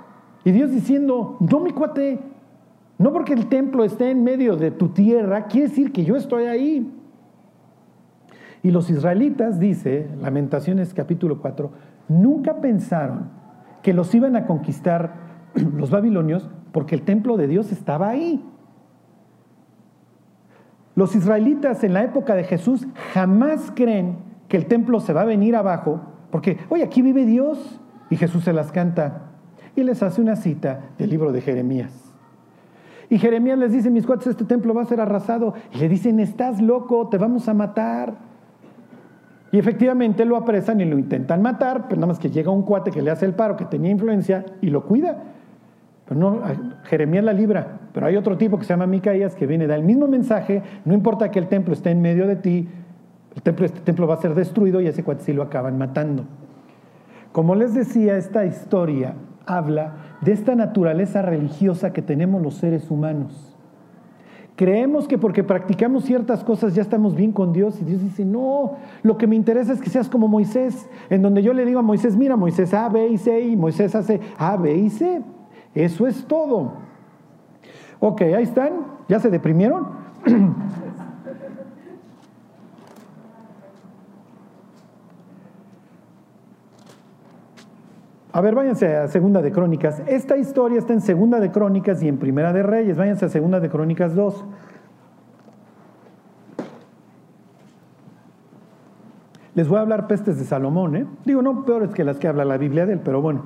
[0.43, 2.19] Y Dios diciendo, no mi cuate,
[2.97, 6.45] no porque el templo esté en medio de tu tierra, quiere decir que yo estoy
[6.45, 6.91] ahí.
[8.63, 11.71] Y los israelitas, dice Lamentaciones capítulo 4,
[12.07, 13.29] nunca pensaron
[13.83, 15.13] que los iban a conquistar
[15.53, 18.43] los babilonios porque el templo de Dios estaba ahí.
[20.95, 25.25] Los israelitas en la época de Jesús jamás creen que el templo se va a
[25.25, 29.31] venir abajo porque, oye, aquí vive Dios y Jesús se las canta
[29.75, 32.04] y les hace una cita del libro de Jeremías.
[33.09, 35.53] Y Jeremías les dice, mis cuates, este templo va a ser arrasado.
[35.73, 38.13] Y le dicen, estás loco, te vamos a matar.
[39.51, 42.91] Y efectivamente lo apresan y lo intentan matar, pero nada más que llega un cuate
[42.91, 45.23] que le hace el paro, que tenía influencia y lo cuida.
[46.05, 46.41] Pero no,
[46.83, 49.83] Jeremías la libra, pero hay otro tipo que se llama Micaías que viene, da el
[49.83, 52.67] mismo mensaje, no importa que el templo esté en medio de ti,
[53.35, 56.25] el templo, este templo va a ser destruido y ese cuate sí lo acaban matando.
[57.31, 59.15] Como les decía, esta historia
[59.45, 63.55] habla de esta naturaleza religiosa que tenemos los seres humanos.
[64.55, 68.77] Creemos que porque practicamos ciertas cosas ya estamos bien con Dios y Dios dice, no,
[69.03, 71.83] lo que me interesa es que seas como Moisés, en donde yo le digo a
[71.83, 75.21] Moisés, mira, Moisés A, B y C y Moisés hace A, B y C.
[75.73, 76.73] Eso es todo.
[77.99, 78.71] Ok, ahí están,
[79.09, 79.87] ya se deprimieron.
[88.35, 90.03] A ver, váyanse a Segunda de Crónicas.
[90.07, 92.97] Esta historia está en Segunda de Crónicas y en Primera de Reyes.
[92.97, 94.43] Váyanse a Segunda de Crónicas 2.
[99.53, 101.05] Les voy a hablar pestes de Salomón, ¿eh?
[101.23, 103.43] Digo, no peores que las que habla la Biblia de él, pero bueno.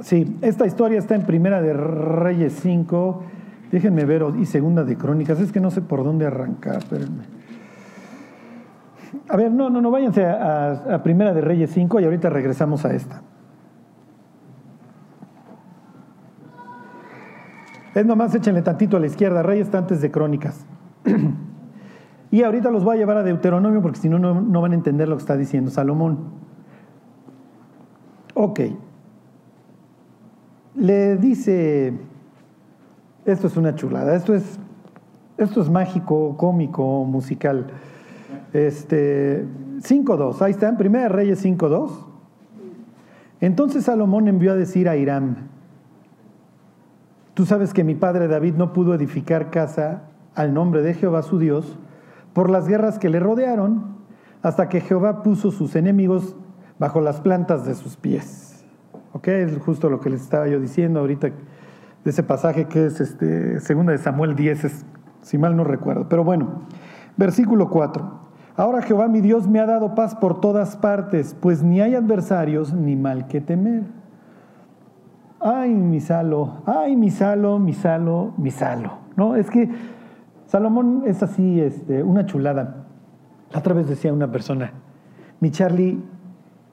[0.00, 3.24] Sí, esta historia está en Primera de Reyes 5
[3.70, 7.24] Déjenme ver, y segunda de crónicas, es que no sé por dónde arrancar, espérenme.
[9.28, 12.94] A ver, no, no, no, váyanse a, Primera de Reyes 5 y ahorita regresamos a
[12.94, 13.22] esta.
[17.94, 20.64] Es nomás échenle tantito a la izquierda, Reyes antes de Crónicas.
[22.30, 25.08] y ahorita los voy a llevar a Deuteronomio porque si no, no van a entender
[25.08, 26.18] lo que está diciendo Salomón.
[28.34, 28.60] Ok.
[30.76, 31.92] Le dice
[33.32, 34.58] esto es una chulada, esto es,
[35.36, 37.66] esto es mágico, cómico, musical.
[38.52, 39.44] Este,
[39.80, 41.90] 5.2, ahí está, en Primera Reyes 5.2.
[43.40, 45.36] Entonces Salomón envió a decir a Hiram,
[47.34, 51.38] tú sabes que mi padre David no pudo edificar casa al nombre de Jehová su
[51.38, 51.78] Dios
[52.32, 53.98] por las guerras que le rodearon,
[54.42, 56.36] hasta que Jehová puso sus enemigos
[56.78, 58.64] bajo las plantas de sus pies.
[59.12, 59.28] ¿Ok?
[59.28, 61.30] Es justo lo que les estaba yo diciendo ahorita
[62.10, 64.84] ese pasaje que es este, segunda de Samuel 10,
[65.22, 66.08] si mal no recuerdo.
[66.08, 66.62] Pero bueno,
[67.16, 68.28] versículo 4.
[68.56, 72.74] Ahora Jehová mi Dios me ha dado paz por todas partes, pues ni hay adversarios
[72.74, 73.84] ni mal que temer.
[75.40, 78.98] Ay, mi salo, ay, mi salo, mi salo, mi salo.
[79.14, 79.70] No, es que
[80.46, 82.86] Salomón es así, este, una chulada.
[83.52, 84.72] La otra vez decía una persona,
[85.40, 86.02] mi Charlie,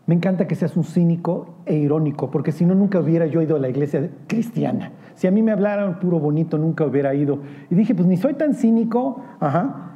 [0.07, 3.55] me encanta que seas un cínico e irónico, porque si no, nunca hubiera yo ido
[3.55, 4.91] a la iglesia cristiana.
[5.15, 7.39] Si a mí me hablaran puro bonito, nunca hubiera ido.
[7.71, 9.93] Y dije, pues ni soy tan cínico, ajá,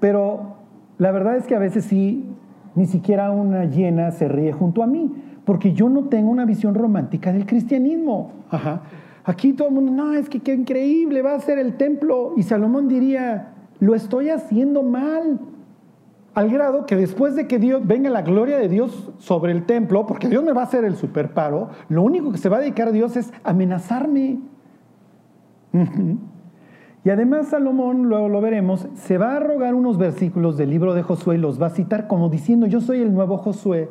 [0.00, 0.56] pero
[0.98, 2.24] la verdad es que a veces sí,
[2.74, 5.12] ni siquiera una llena se ríe junto a mí,
[5.44, 8.32] porque yo no tengo una visión romántica del cristianismo.
[9.24, 12.34] Aquí todo el mundo, no, es que qué increíble, va a ser el templo.
[12.36, 15.40] Y Salomón diría, lo estoy haciendo mal.
[16.36, 20.04] Al grado que después de que Dios venga la gloria de Dios sobre el templo,
[20.04, 22.88] porque Dios me va a hacer el superparo, lo único que se va a dedicar
[22.88, 24.40] a Dios es amenazarme.
[27.04, 31.04] Y además Salomón, luego lo veremos, se va a rogar unos versículos del libro de
[31.04, 33.88] Josué y los va a citar como diciendo, yo soy el nuevo Josué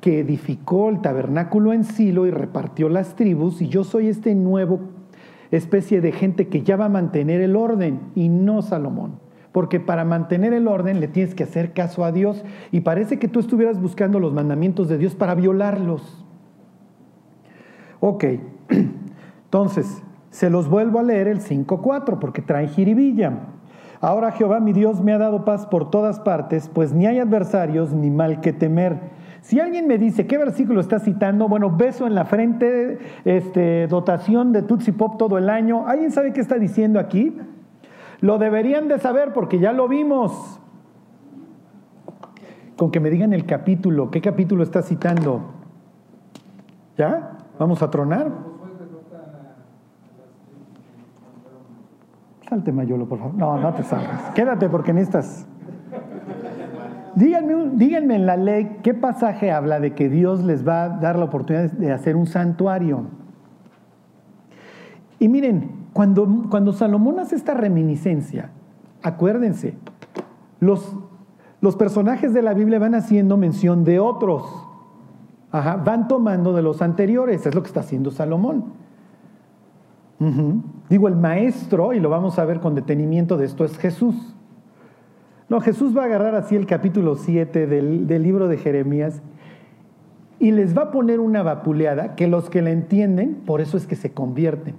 [0.00, 4.78] que edificó el tabernáculo en Silo y repartió las tribus, y yo soy este nuevo
[5.50, 9.23] especie de gente que ya va a mantener el orden, y no Salomón.
[9.54, 13.28] Porque para mantener el orden le tienes que hacer caso a Dios, y parece que
[13.28, 16.26] tú estuvieras buscando los mandamientos de Dios para violarlos.
[18.00, 18.24] Ok,
[19.44, 23.32] entonces, se los vuelvo a leer el 5.4 porque trae jiribilla.
[24.00, 27.92] Ahora Jehová mi Dios me ha dado paz por todas partes, pues ni hay adversarios
[27.92, 28.98] ni mal que temer.
[29.40, 34.50] Si alguien me dice qué versículo está citando, bueno, beso en la frente, este, dotación
[34.50, 35.86] de Tutsi Pop todo el año.
[35.86, 37.38] ¿Alguien sabe qué está diciendo aquí?
[38.24, 40.58] Lo deberían de saber porque ya lo vimos.
[42.74, 45.42] Con que me digan el capítulo, ¿qué capítulo está citando?
[46.96, 47.36] ¿Ya?
[47.58, 48.32] ¿Vamos a tronar?
[52.48, 53.34] Salte Mayolo, por favor.
[53.34, 54.30] No, no te salgas.
[54.30, 55.46] Quédate porque necesitas.
[57.16, 61.18] Díganme, díganme en la ley qué pasaje habla de que Dios les va a dar
[61.18, 63.04] la oportunidad de hacer un santuario.
[65.18, 68.50] Y miren, cuando, cuando Salomón hace esta reminiscencia,
[69.02, 69.74] acuérdense,
[70.58, 70.96] los,
[71.60, 74.42] los personajes de la Biblia van haciendo mención de otros.
[75.52, 78.64] van tomando de los anteriores, es lo que está haciendo Salomón.
[80.88, 84.34] Digo, el maestro, y lo vamos a ver con detenimiento de esto, es Jesús.
[85.48, 89.22] No, Jesús va a agarrar así el capítulo 7 del, del libro de Jeremías
[90.40, 93.86] y les va a poner una vapuleada que los que la entienden, por eso es
[93.86, 94.74] que se convierten.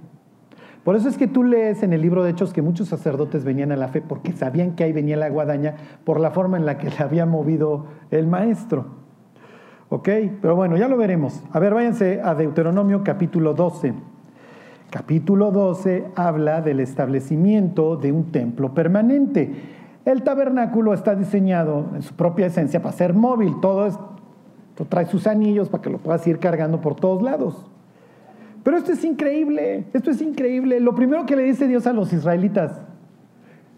[0.86, 3.72] Por eso es que tú lees en el libro de Hechos que muchos sacerdotes venían
[3.72, 6.78] a la fe porque sabían que ahí venía la guadaña por la forma en la
[6.78, 8.84] que le había movido el maestro.
[9.88, 10.08] ¿Ok?
[10.40, 11.42] Pero bueno, ya lo veremos.
[11.50, 13.94] A ver, váyanse a Deuteronomio capítulo 12
[14.90, 19.52] capítulo 12 habla del establecimiento de un templo permanente.
[20.04, 25.26] El tabernáculo está diseñado en su propia esencia para ser móvil, todo esto trae sus
[25.26, 27.66] anillos para que lo puedas ir cargando por todos lados.
[28.66, 30.80] Pero esto es increíble, esto es increíble.
[30.80, 32.80] Lo primero que le dice Dios a los israelitas,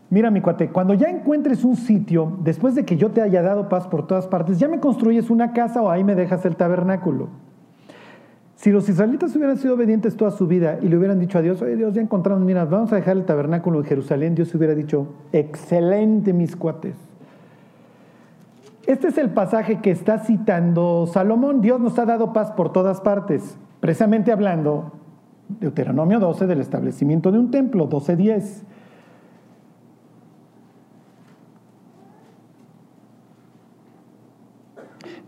[0.08, 3.68] mira mi cuate, cuando ya encuentres un sitio, después de que yo te haya dado
[3.68, 7.28] paz por todas partes, ya me construyes una casa o ahí me dejas el tabernáculo.
[8.54, 11.60] Si los israelitas hubieran sido obedientes toda su vida y le hubieran dicho a Dios,
[11.60, 15.06] oye Dios, ya encontramos, mira, vamos a dejar el tabernáculo en Jerusalén, Dios hubiera dicho,
[15.32, 16.94] excelente mis cuates.
[18.86, 21.60] Este es el pasaje que está citando Salomón.
[21.60, 24.92] Dios nos ha dado paz por todas partes, precisamente hablando,
[25.48, 28.62] Deuteronomio 12, del establecimiento de un templo, 12.10.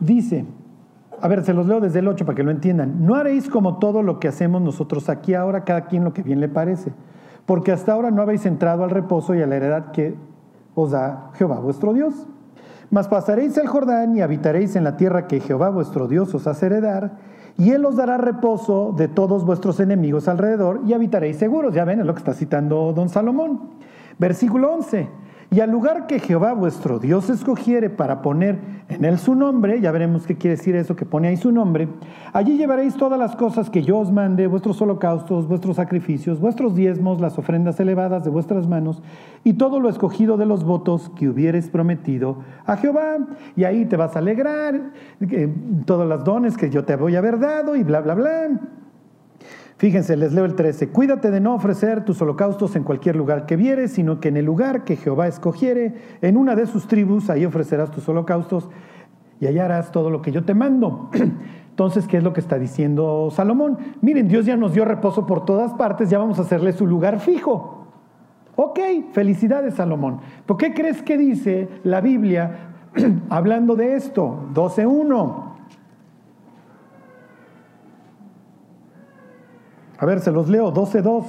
[0.01, 0.46] Dice,
[1.20, 3.05] a ver, se los leo desde el 8 para que lo entiendan.
[3.05, 6.40] No haréis como todo lo que hacemos nosotros aquí ahora, cada quien lo que bien
[6.40, 6.92] le parece,
[7.44, 10.16] porque hasta ahora no habéis entrado al reposo y a la heredad que
[10.74, 12.26] os da Jehová vuestro Dios.
[12.90, 16.66] Mas pasaréis el Jordán y habitaréis en la tierra que Jehová vuestro Dios os hace
[16.66, 17.18] heredar,
[17.59, 21.74] y él os dará reposo de todos vuestros enemigos alrededor y habitaréis seguros.
[21.74, 23.61] Ya ven, es lo que está citando don Salomón.
[24.18, 25.09] Versículo 11.
[25.53, 29.90] Y al lugar que Jehová vuestro Dios escogiere para poner en él su nombre, ya
[29.90, 31.88] veremos qué quiere decir eso que pone ahí su nombre,
[32.32, 37.20] allí llevaréis todas las cosas que yo os mande, vuestros holocaustos, vuestros sacrificios, vuestros diezmos,
[37.20, 39.03] las ofrendas elevadas de vuestras manos,
[39.42, 43.18] y todo lo escogido de los votos que hubierais prometido a Jehová.
[43.57, 45.53] Y ahí te vas a alegrar, eh,
[45.84, 48.61] todos los dones que yo te voy a haber dado, y bla, bla, bla.
[49.81, 50.91] Fíjense, les leo el 13.
[50.91, 54.45] Cuídate de no ofrecer tus holocaustos en cualquier lugar que vieres, sino que en el
[54.45, 58.68] lugar que Jehová escogiere, en una de sus tribus, ahí ofrecerás tus holocaustos
[59.41, 61.09] y allá harás todo lo que yo te mando.
[61.70, 63.78] Entonces, ¿qué es lo que está diciendo Salomón?
[64.03, 67.18] Miren, Dios ya nos dio reposo por todas partes, ya vamos a hacerle su lugar
[67.18, 67.87] fijo.
[68.57, 68.81] Ok,
[69.12, 70.20] felicidades Salomón.
[70.45, 72.74] ¿Por qué crees que dice la Biblia
[73.31, 74.47] hablando de esto?
[74.53, 75.49] 12.1.
[80.01, 81.26] A ver, se los leo, 12.2.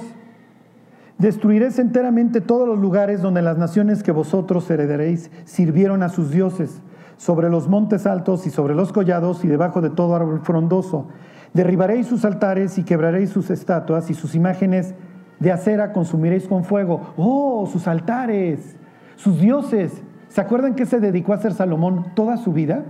[1.18, 6.80] Destruiréis enteramente todos los lugares donde las naciones que vosotros heredaréis sirvieron a sus dioses,
[7.18, 11.06] sobre los montes altos y sobre los collados y debajo de todo árbol frondoso.
[11.52, 14.94] Derribaréis sus altares y quebraréis sus estatuas y sus imágenes
[15.38, 17.12] de acera consumiréis con fuego.
[17.18, 18.74] Oh, sus altares,
[19.16, 20.02] sus dioses.
[20.28, 22.84] ¿Se acuerdan que se dedicó a hacer Salomón toda su vida?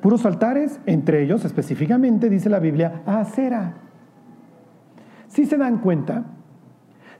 [0.00, 3.74] Puros altares, entre ellos específicamente, dice la Biblia, acera.
[5.28, 6.24] Si se dan cuenta,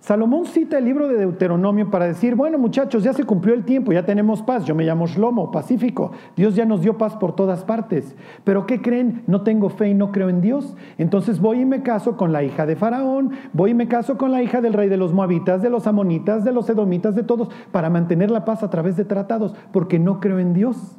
[0.00, 3.92] Salomón cita el libro de Deuteronomio para decir, bueno muchachos, ya se cumplió el tiempo,
[3.92, 7.64] ya tenemos paz, yo me llamo Shlomo, pacífico, Dios ya nos dio paz por todas
[7.64, 9.22] partes, pero ¿qué creen?
[9.26, 12.42] No tengo fe y no creo en Dios, entonces voy y me caso con la
[12.42, 15.60] hija de Faraón, voy y me caso con la hija del rey de los moabitas,
[15.60, 19.04] de los amonitas, de los edomitas, de todos, para mantener la paz a través de
[19.04, 20.96] tratados, porque no creo en Dios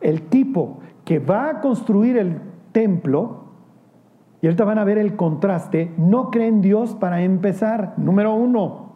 [0.00, 2.40] el tipo que va a construir el
[2.72, 3.44] templo,
[4.40, 8.88] y ahorita van a ver el contraste, no cree en Dios para empezar, número uno.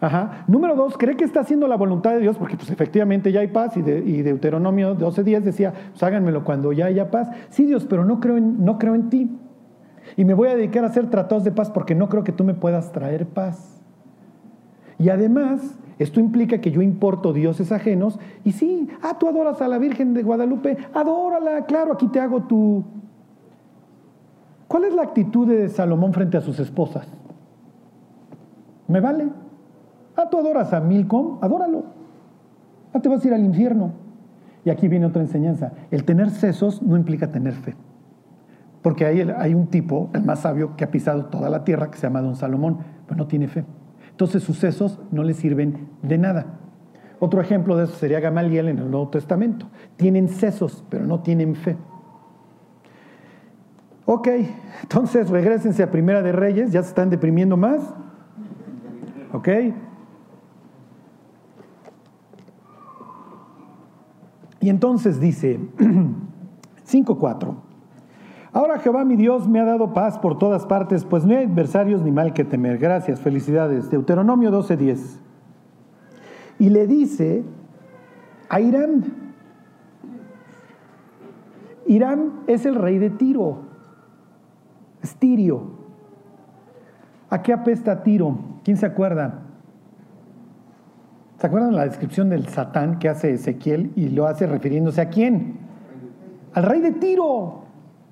[0.00, 0.44] Ajá.
[0.48, 3.48] Número dos, cree que está haciendo la voluntad de Dios, porque pues efectivamente ya hay
[3.48, 7.30] paz, y, de, y Deuteronomio 12.10 decía, pues háganmelo cuando ya haya paz.
[7.50, 9.38] Sí, Dios, pero no creo, en, no creo en ti.
[10.16, 12.42] Y me voy a dedicar a hacer tratados de paz porque no creo que tú
[12.42, 13.81] me puedas traer paz.
[14.98, 19.68] Y además, esto implica que yo importo dioses ajenos y sí, ah, tú adoras a
[19.68, 22.84] la Virgen de Guadalupe, adórala, claro, aquí te hago tu...
[24.68, 27.06] ¿Cuál es la actitud de Salomón frente a sus esposas?
[28.88, 29.28] ¿Me vale?
[30.16, 31.84] Ah, tú adoras a Milcom, adóralo.
[32.92, 33.92] Ah, te vas a ir al infierno.
[34.64, 35.72] Y aquí viene otra enseñanza.
[35.90, 37.74] El tener sesos no implica tener fe.
[38.82, 41.98] Porque hay, hay un tipo, el más sabio, que ha pisado toda la tierra, que
[41.98, 43.64] se llama Don Salomón, pero no tiene fe.
[44.12, 46.58] Entonces sus sesos no les sirven de nada.
[47.18, 49.66] Otro ejemplo de eso sería Gamaliel en el Nuevo Testamento.
[49.96, 51.76] Tienen sesos, pero no tienen fe.
[54.04, 54.28] Ok,
[54.82, 57.80] entonces regresense a Primera de Reyes, ya se están deprimiendo más.
[59.32, 59.48] Ok.
[64.60, 67.71] Y entonces dice 5.4.
[68.52, 72.02] Ahora Jehová mi Dios me ha dado paz por todas partes, pues no hay adversarios
[72.02, 72.78] ni mal que temer.
[72.78, 73.90] Gracias, felicidades.
[73.90, 75.18] Deuteronomio 12:10.
[76.58, 77.44] Y le dice
[78.50, 79.04] a Irán,
[81.86, 83.62] Irán es el rey de Tiro,
[85.02, 85.82] es Tirio.
[87.30, 88.36] ¿A qué apesta Tiro?
[88.62, 89.40] ¿Quién se acuerda?
[91.38, 95.56] ¿Se acuerdan la descripción del Satán que hace Ezequiel y lo hace refiriéndose a quién?
[96.52, 97.61] Al rey de Tiro.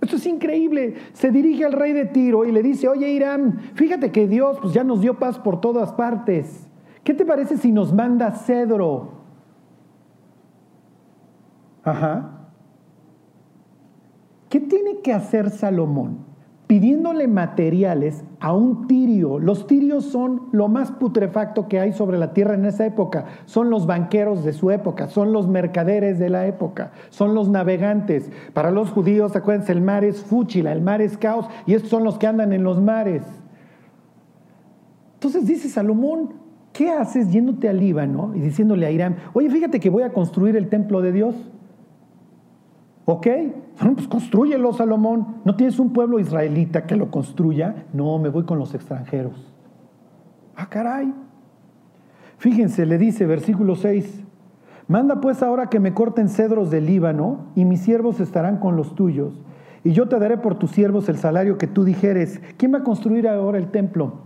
[0.01, 0.94] Esto es increíble.
[1.12, 4.72] Se dirige al rey de Tiro y le dice, oye Irán, fíjate que Dios pues,
[4.72, 6.66] ya nos dio paz por todas partes.
[7.05, 9.20] ¿Qué te parece si nos manda cedro?
[11.82, 12.48] Ajá.
[14.48, 16.29] ¿Qué tiene que hacer Salomón?
[16.70, 19.40] Pidiéndole materiales a un tirio.
[19.40, 23.24] Los tirios son lo más putrefacto que hay sobre la tierra en esa época.
[23.44, 28.30] Son los banqueros de su época, son los mercaderes de la época, son los navegantes.
[28.54, 32.04] Para los judíos, acuérdense, el mar es fúchila, el mar es caos, y estos son
[32.04, 33.24] los que andan en los mares.
[35.14, 36.34] Entonces dice Salomón,
[36.72, 40.54] ¿qué haces yéndote al Líbano y diciéndole a Irán, oye, fíjate que voy a construir
[40.54, 41.34] el templo de Dios?
[43.12, 43.26] ¿Ok?
[43.76, 45.38] Pues construyelo, Salomón.
[45.44, 47.86] ¿No tienes un pueblo israelita que lo construya?
[47.92, 49.52] No, me voy con los extranjeros.
[50.54, 51.12] Ah, caray.
[52.38, 54.22] Fíjense, le dice versículo 6.
[54.86, 58.94] Manda pues ahora que me corten cedros del Líbano y mis siervos estarán con los
[58.94, 59.34] tuyos.
[59.82, 62.40] Y yo te daré por tus siervos el salario que tú dijeres.
[62.58, 64.20] ¿Quién va a construir ahora el templo?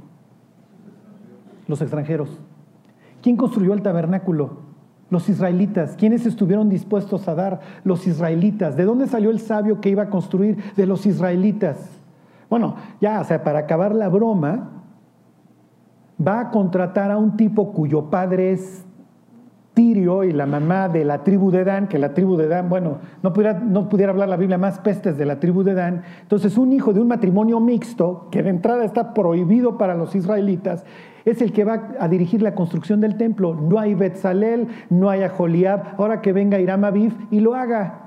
[1.69, 2.39] Los extranjeros.
[3.23, 4.64] ¿Quién construyó el tabernáculo?
[5.15, 7.61] Los israelitas, ¿quiénes estuvieron dispuestos a dar?
[7.85, 8.77] Los israelitas.
[8.77, 10.59] ¿De dónde salió el sabio que iba a construir?
[10.75, 11.89] De los israelitas.
[12.51, 14.73] Bueno, ya, o sea, para acabar la broma,
[16.21, 18.85] va a contratar a un tipo cuyo padre es
[19.73, 22.99] Tirio y la mamá de la tribu de Dan, que la tribu de Dan, bueno,
[23.23, 26.03] no pudiera, no pudiera hablar la Biblia más pestes de la tribu de Dan.
[26.23, 30.85] Entonces, un hijo de un matrimonio mixto, que de entrada está prohibido para los israelitas,
[31.25, 33.55] es el que va a dirigir la construcción del templo.
[33.55, 38.01] No hay Betzalel, no hay Aholiab, ahora que venga Hiram Aviv y lo haga.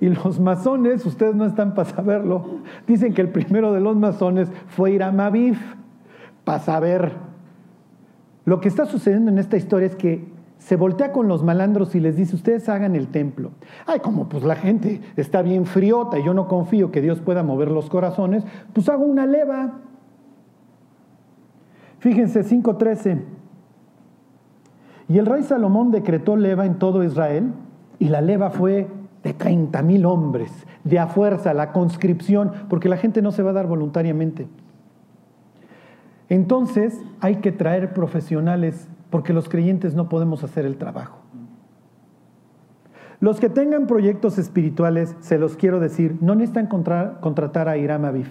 [0.00, 4.50] Y los masones, ustedes no están para saberlo, dicen que el primero de los masones
[4.68, 5.56] fue Hiram Aviv,
[6.44, 7.12] para saber.
[8.44, 12.00] Lo que está sucediendo en esta historia es que se voltea con los malandros y
[12.00, 13.50] les dice, ustedes hagan el templo.
[13.86, 17.42] Ay, como pues la gente está bien friota y yo no confío que Dios pueda
[17.42, 19.80] mover los corazones, pues hago una leva.
[22.04, 23.18] Fíjense, 5.13.
[25.08, 27.54] Y el rey Salomón decretó leva en todo Israel
[27.98, 28.88] y la leva fue
[29.22, 30.52] de 30 mil hombres,
[30.84, 34.46] de a fuerza, la conscripción, porque la gente no se va a dar voluntariamente.
[36.28, 41.20] Entonces hay que traer profesionales porque los creyentes no podemos hacer el trabajo.
[43.18, 48.28] Los que tengan proyectos espirituales, se los quiero decir, no necesitan contratar a Hiram Aviv,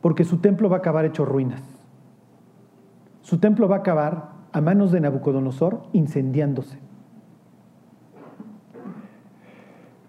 [0.00, 1.71] porque su templo va a acabar hecho ruinas.
[3.22, 6.78] Su templo va a acabar a manos de Nabucodonosor incendiándose.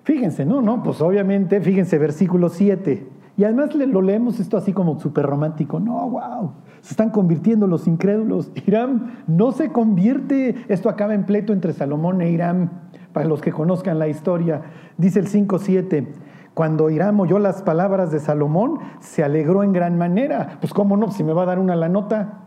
[0.03, 3.07] Fíjense, no, no, pues obviamente, fíjense, versículo 7.
[3.37, 5.79] Y además lo leemos esto así como súper romántico.
[5.79, 6.51] No, wow,
[6.81, 8.51] se están convirtiendo los incrédulos.
[8.67, 10.55] Irán no se convierte.
[10.67, 12.69] Esto acaba en pleito entre Salomón e Irán,
[13.13, 14.63] para los que conozcan la historia.
[14.97, 16.07] Dice el 5.7.
[16.53, 20.57] Cuando Irán oyó las palabras de Salomón, se alegró en gran manera.
[20.59, 22.42] Pues cómo no, si me va a dar una la nota.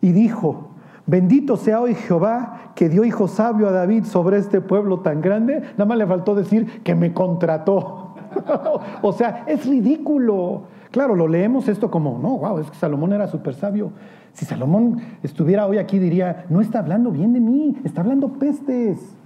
[0.00, 0.68] Y dijo,
[1.06, 5.62] bendito sea hoy Jehová que dio hijo sabio a David sobre este pueblo tan grande.
[5.72, 8.14] Nada más le faltó decir que me contrató.
[9.02, 10.64] o sea, es ridículo.
[10.90, 13.92] Claro, lo leemos esto como, no, wow, es que Salomón era súper sabio.
[14.32, 19.16] Si Salomón estuviera hoy aquí diría, no está hablando bien de mí, está hablando pestes.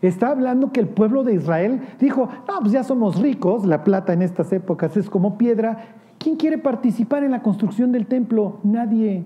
[0.00, 4.12] Está hablando que el pueblo de Israel dijo, no, pues ya somos ricos, la plata
[4.12, 5.96] en estas épocas es como piedra.
[6.18, 8.60] ¿Quién quiere participar en la construcción del templo?
[8.62, 9.24] Nadie.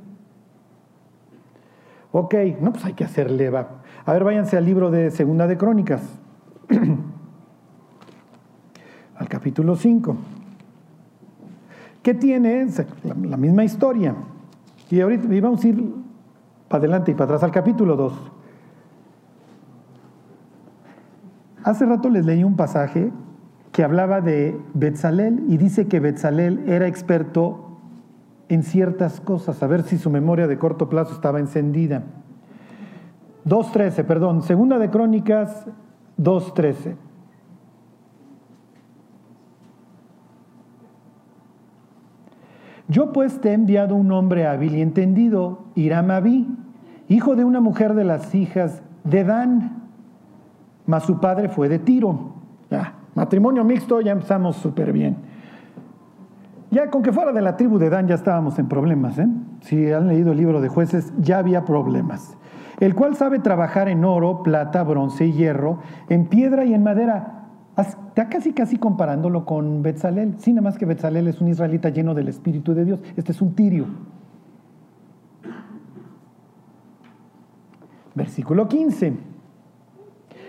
[2.12, 3.82] Ok, no, pues hay que hacer leva.
[4.04, 6.02] A ver, váyanse al libro de Segunda de Crónicas.
[9.16, 10.16] al capítulo 5.
[12.02, 12.66] ¿Qué tiene?
[13.22, 14.14] La misma historia.
[14.90, 15.94] Y ahorita vamos a ir
[16.68, 18.12] para adelante y para atrás al capítulo 2.
[21.64, 23.12] Hace rato les leí un pasaje
[23.78, 27.78] que hablaba de Betzalel y dice que Betzalel era experto
[28.48, 32.02] en ciertas cosas, a ver si su memoria de corto plazo estaba encendida.
[33.46, 35.68] 2.13, perdón, segunda de Crónicas
[36.20, 36.96] 2.13.
[42.88, 46.08] Yo pues te he enviado un hombre hábil y entendido, Hiram
[47.06, 49.88] hijo de una mujer de las hijas de Dan,
[50.84, 52.37] mas su padre fue de Tiro.
[53.18, 55.16] Matrimonio mixto, ya empezamos súper bien.
[56.70, 59.18] Ya con que fuera de la tribu de Dan ya estábamos en problemas.
[59.18, 59.26] ¿eh?
[59.62, 62.36] Si han leído el libro de jueces, ya había problemas.
[62.78, 67.38] El cual sabe trabajar en oro, plata, bronce y hierro, en piedra y en madera
[67.76, 70.34] Está casi casi comparándolo con Betzalel.
[70.38, 73.00] Sí, nada más que Betzalel es un israelita lleno del Espíritu de Dios.
[73.16, 73.86] Este es un tirio.
[78.16, 79.16] Versículo 15.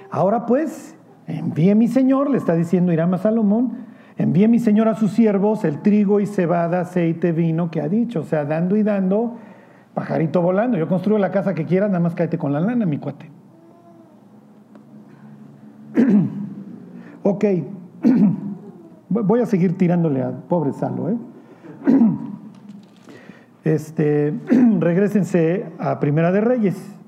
[0.10, 0.96] Ahora pues,
[1.30, 3.78] envíe mi Señor, le está diciendo Irama a Salomón,
[4.18, 8.22] envíe mi Señor a sus siervos el trigo y cebada, aceite, vino que ha dicho.
[8.22, 9.38] O sea, dando y dando,
[9.94, 10.78] pajarito volando.
[10.78, 13.30] Yo construyo la casa que quieras, nada más cáete con la lana, mi cuate.
[17.22, 17.46] Ok,
[19.10, 21.10] voy a seguir tirándole a pobre Salo.
[21.10, 21.18] ¿eh?
[23.66, 24.34] Este,
[24.80, 26.99] regresense a Primera de Reyes.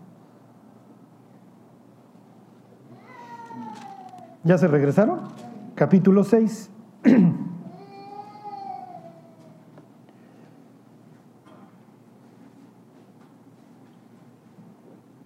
[4.44, 5.20] ¿Ya se regresaron?
[5.76, 6.72] Capítulo 6.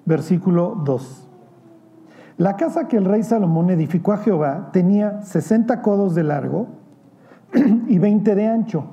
[0.06, 1.30] Versículo 2.
[2.38, 6.68] La casa que el rey Salomón edificó a Jehová tenía 60 codos de largo
[7.88, 8.84] y 20 de ancho,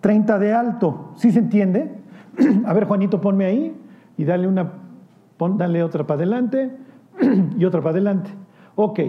[0.00, 1.12] 30 de alto.
[1.16, 1.94] ¿Sí se entiende?
[2.64, 3.78] A ver, Juanito, ponme ahí
[4.16, 4.72] y dale una,
[5.58, 6.74] dale otra para adelante
[7.58, 8.30] y otra para adelante.
[8.74, 9.00] Ok.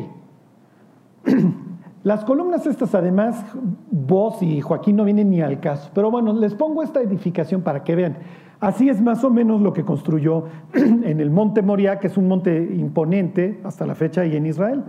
[2.03, 3.43] Las columnas estas, además,
[3.91, 5.91] vos y Joaquín no vienen ni al caso.
[5.93, 8.17] Pero bueno, les pongo esta edificación para que vean.
[8.61, 12.27] Así es más o menos lo que construyó en el monte Moria, que es un
[12.27, 14.83] monte imponente hasta la fecha y en Israel.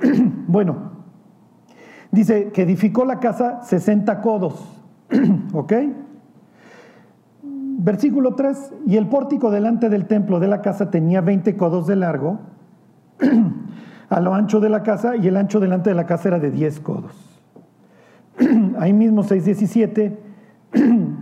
[0.46, 0.96] bueno,
[2.10, 4.54] Dice que edificó la casa 60 codos.
[5.52, 5.72] ¿Ok?
[7.78, 11.96] Versículo 3, y el pórtico delante del templo de la casa tenía 20 codos de
[11.96, 12.40] largo
[14.08, 16.50] a lo ancho de la casa y el ancho delante de la casa era de
[16.50, 17.40] 10 codos.
[18.78, 20.16] Ahí mismo 6.17,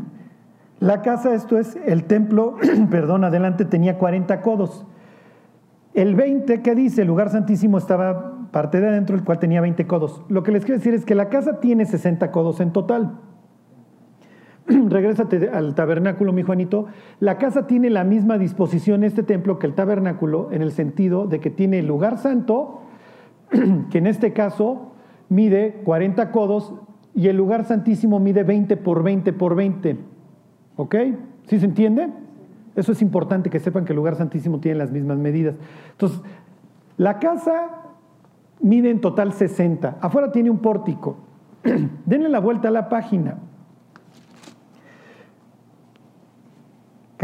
[0.81, 2.57] la casa, esto es el templo,
[2.91, 4.87] perdón, adelante tenía 40 codos.
[5.95, 7.03] El 20, ¿qué dice?
[7.03, 10.23] El lugar santísimo estaba parte de adentro, el cual tenía 20 codos.
[10.29, 13.21] Lo que les quiero decir es que la casa tiene 60 codos en total.
[14.89, 16.87] regrésate al tabernáculo, mi Juanito.
[17.21, 21.41] La casa tiene la misma disposición, este templo, que el tabernáculo, en el sentido de
[21.41, 22.81] que tiene el lugar santo,
[23.91, 24.93] que en este caso
[25.29, 26.75] mide 40 codos,
[27.15, 29.99] y el lugar santísimo mide 20 por 20 por 20.
[30.77, 30.97] ¿Ok?
[31.47, 32.09] ¿Sí se entiende?
[32.75, 35.55] Eso es importante que sepan que el lugar santísimo tiene las mismas medidas.
[35.93, 36.21] Entonces,
[36.97, 37.71] la casa
[38.61, 39.99] mide en total 60.
[40.01, 41.19] Afuera tiene un pórtico.
[42.05, 43.39] Denle la vuelta a la página.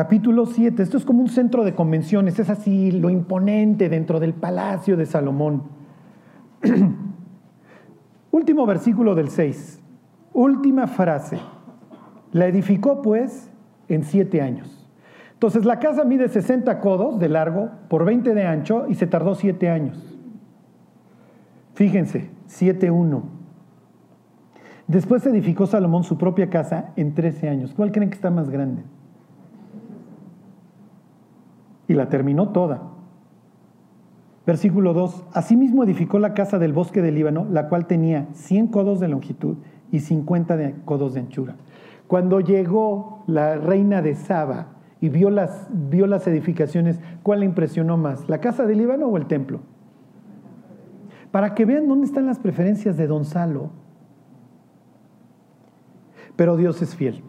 [0.01, 4.33] Capítulo 7, esto es como un centro de convenciones, es así lo imponente dentro del
[4.33, 5.65] palacio de Salomón.
[8.31, 9.79] Último versículo del 6,
[10.33, 11.39] última frase.
[12.33, 13.51] La edificó pues
[13.89, 14.89] en siete años.
[15.35, 19.35] Entonces la casa mide 60 codos de largo por 20 de ancho y se tardó
[19.35, 20.17] siete años.
[21.75, 23.21] Fíjense, 7.1.
[24.87, 27.75] Después edificó Salomón su propia casa en 13 años.
[27.75, 28.83] ¿Cuál creen que está más grande?
[31.91, 32.83] Y la terminó toda.
[34.47, 35.25] Versículo 2.
[35.33, 39.57] Asimismo edificó la casa del bosque del Líbano, la cual tenía 100 codos de longitud
[39.91, 41.57] y 50 de codos de anchura.
[42.07, 44.69] Cuando llegó la reina de Saba
[45.01, 48.29] y vio las, vio las edificaciones, ¿cuál le impresionó más?
[48.29, 49.59] ¿La casa del Líbano o el templo?
[51.33, 53.71] Para que vean dónde están las preferencias de Don Salo.
[56.37, 57.25] Pero Dios es fiel.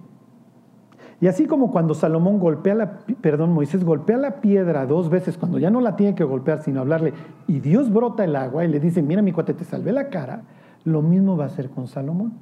[1.22, 5.60] Y así como cuando Salomón golpea la, perdón, Moisés golpea la piedra dos veces, cuando
[5.60, 7.14] ya no la tiene que golpear, sino hablarle,
[7.48, 10.42] y Dios brota el agua y le dice, mira mi cuate, te salvé la cara,
[10.84, 12.34] lo mismo va a hacer con Salomón.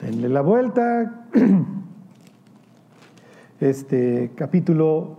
[0.00, 1.26] Denle la vuelta.
[3.60, 5.16] Este capítulo,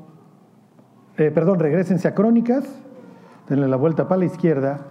[1.17, 2.63] eh, perdón, regresense a Crónicas,
[3.49, 4.87] denle la vuelta para la izquierda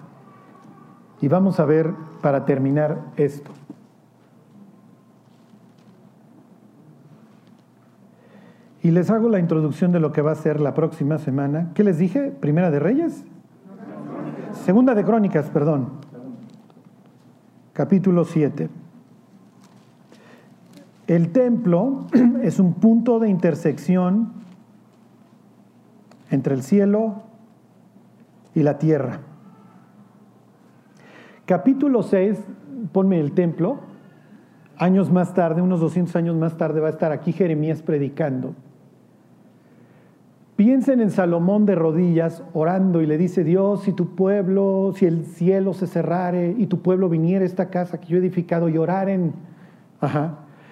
[1.22, 3.50] y vamos a ver para terminar esto.
[8.83, 11.72] Y les hago la introducción de lo que va a ser la próxima semana.
[11.74, 12.31] ¿Qué les dije?
[12.31, 13.24] ¿Primera de Reyes?
[14.53, 15.89] Segunda de Crónicas, perdón.
[17.72, 18.68] Capítulo 7.
[21.09, 22.07] El templo
[22.43, 24.33] es un punto de intersección
[26.31, 27.22] entre el cielo
[28.55, 29.20] y la tierra.
[31.47, 32.39] Capítulo 6,
[32.93, 33.81] ponme el templo.
[34.76, 38.55] Años más tarde, unos 200 años más tarde, va a estar aquí Jeremías predicando.
[40.59, 45.24] Piensen en Salomón de rodillas orando y le dice, Dios, si tu pueblo, si el
[45.24, 48.76] cielo se cerrare y tu pueblo viniera a esta casa que yo he edificado y
[48.76, 49.34] oraren,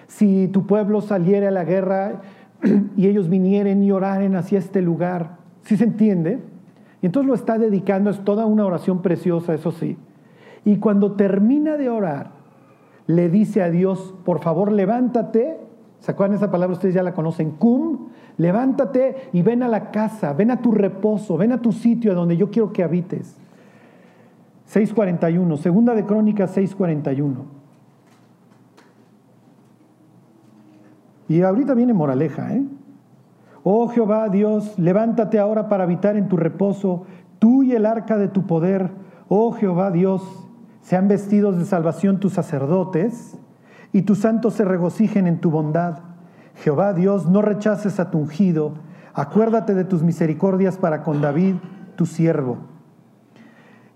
[0.07, 2.19] si tu pueblo saliera a la guerra
[2.97, 6.41] y ellos vinieren y oraren hacia este lugar, ¿sí se entiende?
[7.01, 9.97] Y entonces lo está dedicando, es toda una oración preciosa, eso sí.
[10.65, 12.31] Y cuando termina de orar,
[13.05, 15.61] le dice a Dios, por favor levántate,
[16.01, 16.73] ¿se acuerdan esa palabra?
[16.73, 21.37] Ustedes ya la conocen, cum, Levántate y ven a la casa, ven a tu reposo,
[21.37, 23.35] ven a tu sitio donde yo quiero que habites.
[24.65, 27.57] 641, segunda de Crónicas 641.
[31.29, 32.63] Y ahorita viene moraleja, ¿eh?
[33.63, 37.05] Oh Jehová Dios, levántate ahora para habitar en tu reposo,
[37.39, 38.91] tú y el arca de tu poder.
[39.27, 40.21] Oh Jehová Dios,
[40.81, 43.37] sean vestidos de salvación tus sacerdotes
[43.91, 45.99] y tus santos se regocijen en tu bondad.
[46.57, 48.73] Jehová Dios, no rechaces a tu ungido,
[49.13, 51.55] acuérdate de tus misericordias para con David,
[51.95, 52.57] tu siervo.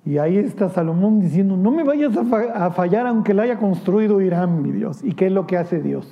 [0.05, 4.61] Y ahí está Salomón diciendo, no me vayas a fallar aunque la haya construido Irán,
[4.61, 5.03] mi Dios.
[5.03, 6.11] ¿Y qué es lo que hace Dios?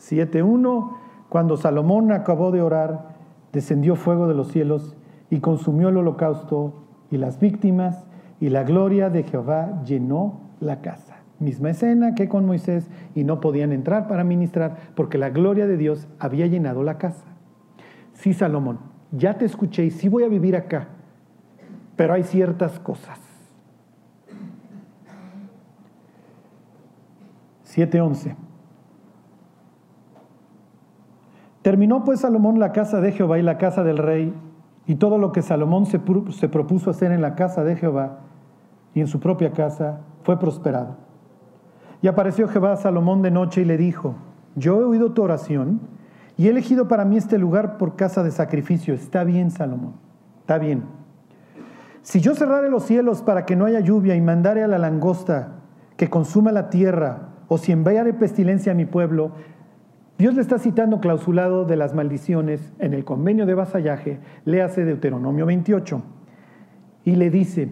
[0.00, 0.92] 7.1,
[1.28, 3.16] cuando Salomón acabó de orar,
[3.52, 4.96] descendió fuego de los cielos
[5.28, 6.74] y consumió el holocausto
[7.10, 8.04] y las víctimas,
[8.40, 11.09] y la gloria de Jehová llenó la casa.
[11.40, 15.78] Misma escena que con Moisés y no podían entrar para ministrar porque la gloria de
[15.78, 17.24] Dios había llenado la casa.
[18.12, 18.78] Sí, Salomón,
[19.10, 20.88] ya te escuché y sí voy a vivir acá,
[21.96, 23.18] pero hay ciertas cosas.
[27.64, 28.36] 7.11.
[31.62, 34.34] Terminó pues Salomón la casa de Jehová y la casa del rey
[34.86, 36.00] y todo lo que Salomón se,
[36.32, 38.18] se propuso hacer en la casa de Jehová
[38.94, 41.09] y en su propia casa fue prosperado.
[42.02, 44.14] Y apareció Jehová a Salomón de noche y le dijo,
[44.56, 45.80] yo he oído tu oración
[46.36, 48.94] y he elegido para mí este lugar por casa de sacrificio.
[48.94, 49.94] Está bien, Salomón,
[50.40, 50.84] está bien.
[52.02, 55.56] Si yo cerrare los cielos para que no haya lluvia y mandare a la langosta
[55.96, 59.32] que consuma la tierra, o si enviare pestilencia a mi pueblo,
[60.16, 64.84] Dios le está citando clausulado de las maldiciones en el convenio de vasallaje, le hace
[64.84, 66.02] Deuteronomio 28,
[67.04, 67.70] y le dice,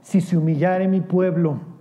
[0.00, 1.71] si se humillare mi pueblo,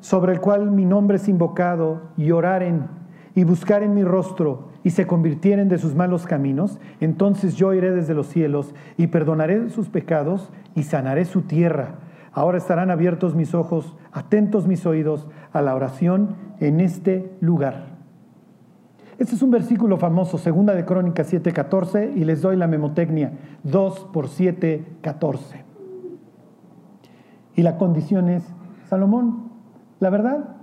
[0.00, 2.88] sobre el cual mi nombre es invocado, y oraren
[3.34, 8.14] y buscaren mi rostro, y se convirtieren de sus malos caminos, entonces yo iré desde
[8.14, 11.96] los cielos y perdonaré sus pecados y sanaré su tierra.
[12.32, 17.90] Ahora estarán abiertos mis ojos, atentos mis oídos a la oración en este lugar.
[19.18, 23.32] Este es un versículo famoso, segunda de Crónicas 7:14, y les doy la memotecnia,
[23.64, 25.64] 2 por 7, 14.
[27.54, 28.44] Y la condición es,
[28.88, 29.49] Salomón,
[30.00, 30.56] la verdad,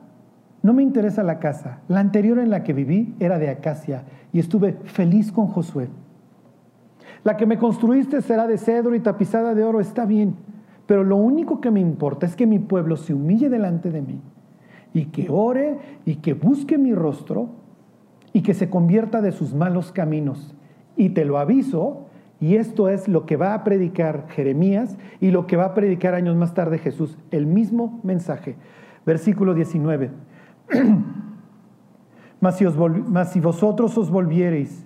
[0.64, 1.80] no me interesa la casa.
[1.88, 5.88] La anterior en la que viví era de acacia y estuve feliz con Josué.
[7.24, 10.36] La que me construiste será de cedro y tapizada de oro, está bien,
[10.86, 14.22] pero lo único que me importa es que mi pueblo se humille delante de mí
[14.94, 17.50] y que ore y que busque mi rostro
[18.34, 20.56] y que se convierta de sus malos caminos.
[20.96, 22.08] Y te lo aviso,
[22.40, 26.14] y esto es lo que va a predicar Jeremías y lo que va a predicar
[26.14, 28.56] años más tarde Jesús, el mismo mensaje.
[29.08, 30.12] Versículo 19.
[32.42, 32.58] mas,
[33.32, 34.86] si vosotros os volviereis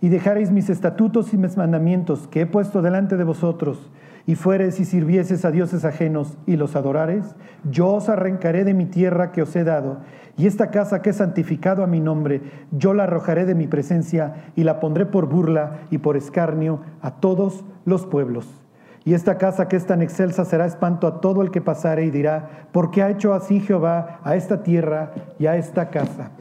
[0.00, 3.90] y dejareis mis estatutos y mis mandamientos que he puesto delante de vosotros,
[4.24, 7.36] y fueres y sirvieses a dioses ajenos y los adorares,
[7.70, 9.98] yo os arrancaré de mi tierra que os he dado,
[10.38, 12.40] y esta casa que he santificado a mi nombre,
[12.70, 17.20] yo la arrojaré de mi presencia y la pondré por burla y por escarnio a
[17.20, 18.67] todos los pueblos.
[19.08, 22.10] Y esta casa que es tan excelsa será espanto a todo el que pasare y
[22.10, 26.32] dirá, ¿por qué ha hecho así Jehová a esta tierra y a esta casa?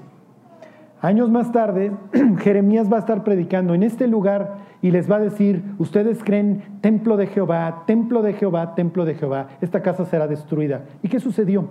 [0.99, 1.93] Años más tarde,
[2.39, 6.61] Jeremías va a estar predicando en este lugar y les va a decir, ustedes creen
[6.82, 10.82] templo de Jehová, templo de Jehová, templo de Jehová, esta casa será destruida.
[11.01, 11.70] ¿Y qué sucedió?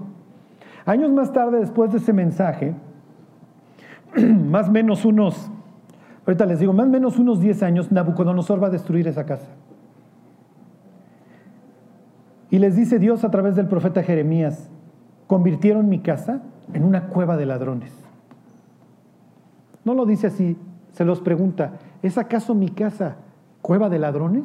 [0.87, 2.73] Años más tarde, después de ese mensaje,
[4.17, 5.51] más o menos unos,
[6.27, 9.49] ahorita les digo, más o menos unos 10 años, Nabucodonosor va a destruir esa casa.
[12.51, 14.71] Y les dice Dios a través del profeta Jeremías,
[15.27, 16.43] convirtieron mi casa
[16.73, 17.93] en una cueva de ladrones.
[19.85, 20.57] No lo dice así,
[20.93, 23.17] se los pregunta, ¿es acaso mi casa
[23.63, 24.45] cueva de ladrones?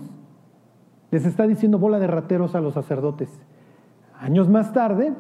[1.12, 3.30] Les está diciendo bola de rateros a los sacerdotes.
[4.20, 5.14] Años más tarde,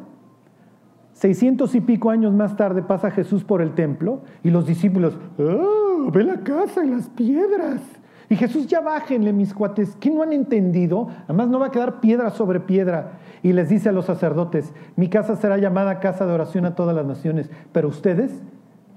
[1.14, 6.12] seiscientos y pico años más tarde, pasa Jesús por el templo y los discípulos, ¡oh,
[6.12, 7.82] ve la casa y las piedras!
[8.32, 11.10] Y Jesús, ya bájenle, mis cuates, ¿qué no han entendido?
[11.26, 13.20] Además, no va a quedar piedra sobre piedra.
[13.44, 16.96] Y les dice a los sacerdotes: Mi casa será llamada casa de oración a todas
[16.96, 18.32] las naciones, pero ustedes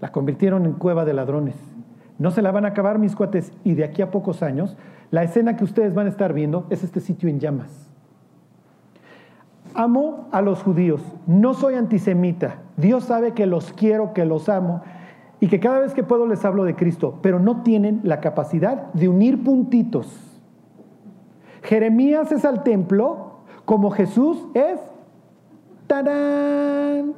[0.01, 1.57] la convirtieron en cueva de ladrones.
[2.17, 4.77] No se la van a acabar mis cuates y de aquí a pocos años
[5.11, 7.91] la escena que ustedes van a estar viendo es este sitio en llamas.
[9.75, 12.59] Amo a los judíos, no soy antisemita.
[12.77, 14.83] Dios sabe que los quiero, que los amo
[15.45, 18.91] y que cada vez que puedo les hablo de Cristo, pero no tienen la capacidad
[18.95, 20.41] de unir puntitos.
[21.63, 24.81] Jeremías es al templo como Jesús es
[25.87, 27.13] ¡tarán!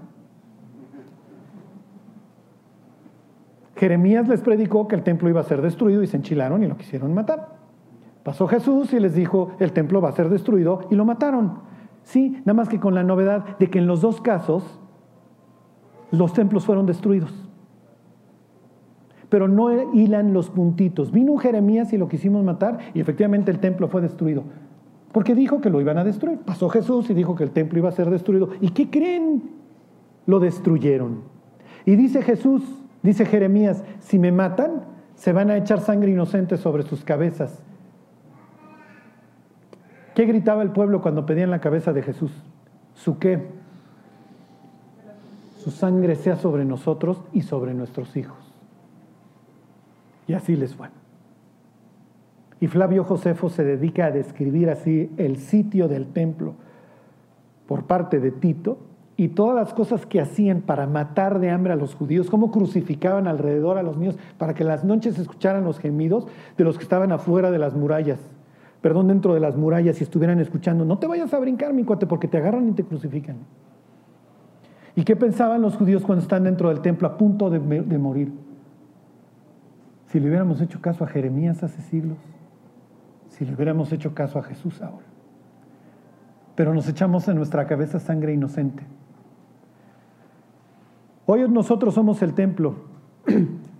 [3.77, 6.77] Jeremías les predicó que el templo iba a ser destruido y se enchilaron y lo
[6.77, 7.51] quisieron matar.
[8.25, 11.61] Pasó Jesús y les dijo, el templo va a ser destruido y lo mataron.
[12.03, 14.81] Sí, nada más que con la novedad de que en los dos casos
[16.11, 17.46] los templos fueron destruidos.
[19.29, 21.13] Pero no hilan los puntitos.
[21.13, 24.45] Vino un Jeremías y lo quisimos matar y efectivamente el templo fue destruido.
[25.13, 26.39] Porque dijo que lo iban a destruir.
[26.39, 28.51] Pasó Jesús y dijo que el templo iba a ser destruido.
[28.61, 29.43] ¿Y qué creen?
[30.27, 31.21] Lo destruyeron.
[31.85, 32.63] Y dice Jesús,
[33.07, 34.83] Dice Jeremías, si me matan,
[35.15, 37.63] se van a echar sangre inocente sobre sus cabezas.
[40.17, 42.33] ¿Qué gritaba el pueblo cuando pedían la cabeza de Jesús?
[42.95, 43.47] ¿Su qué?
[45.59, 48.46] Su sangre sea sobre nosotros y sobre nuestros hijos.
[50.27, 50.89] Y así les fue.
[52.61, 56.55] Y Flavio Josefo se dedica a describir así el sitio del templo
[57.67, 58.79] por parte de Tito
[59.17, 63.27] y todas las cosas que hacían para matar de hambre a los judíos, cómo crucificaban
[63.27, 67.13] alrededor a los niños para que las noches escucharan los gemidos de los que estaban
[67.13, 68.21] afuera de las murallas,
[68.83, 72.07] perdón, dentro de las murallas y estuvieran escuchando, no te vayas a brincar, mi cuate,
[72.07, 73.37] porque te agarran y te crucifican.
[74.95, 78.46] ¿Y qué pensaban los judíos cuando están dentro del templo a punto de, de morir?
[80.07, 82.19] Si le hubiéramos hecho caso a Jeremías hace siglos,
[83.29, 85.07] si le hubiéramos hecho caso a Jesús ahora.
[86.55, 88.83] pero nos echamos en nuestra cabeza sangre inocente.
[91.27, 92.77] Hoy nosotros somos el templo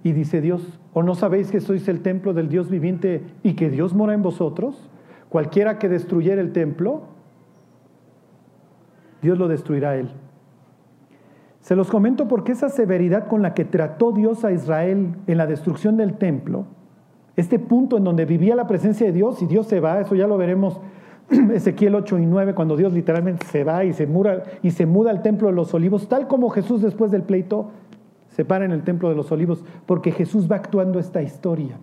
[0.03, 3.71] y dice Dios, ¿o no sabéis que sois el templo del Dios viviente y que
[3.71, 4.91] Dios mora en vosotros?
[5.31, 7.05] Cualquiera que destruyera el templo,
[9.23, 10.11] Dios lo destruirá a él.
[11.67, 15.49] Se los comento porque esa severidad con la que trató Dios a Israel en la
[15.49, 16.65] destrucción del templo,
[17.35, 20.29] este punto en donde vivía la presencia de Dios y Dios se va, eso ya
[20.29, 20.81] lo veremos
[21.53, 24.09] Ezequiel 8 y 9, cuando Dios literalmente se va y se,
[24.63, 27.73] y se muda al templo de los olivos, tal como Jesús después del pleito
[28.29, 31.79] se para en el templo de los olivos, porque Jesús va actuando esta historia.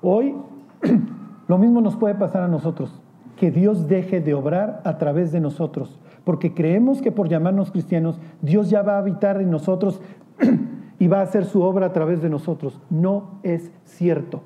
[0.00, 0.34] Hoy
[1.46, 3.00] lo mismo nos puede pasar a nosotros,
[3.36, 8.18] que Dios deje de obrar a través de nosotros porque creemos que por llamarnos cristianos,
[8.40, 10.00] Dios ya va a habitar en nosotros
[10.98, 12.80] y va a hacer su obra a través de nosotros.
[12.90, 14.42] No es cierto.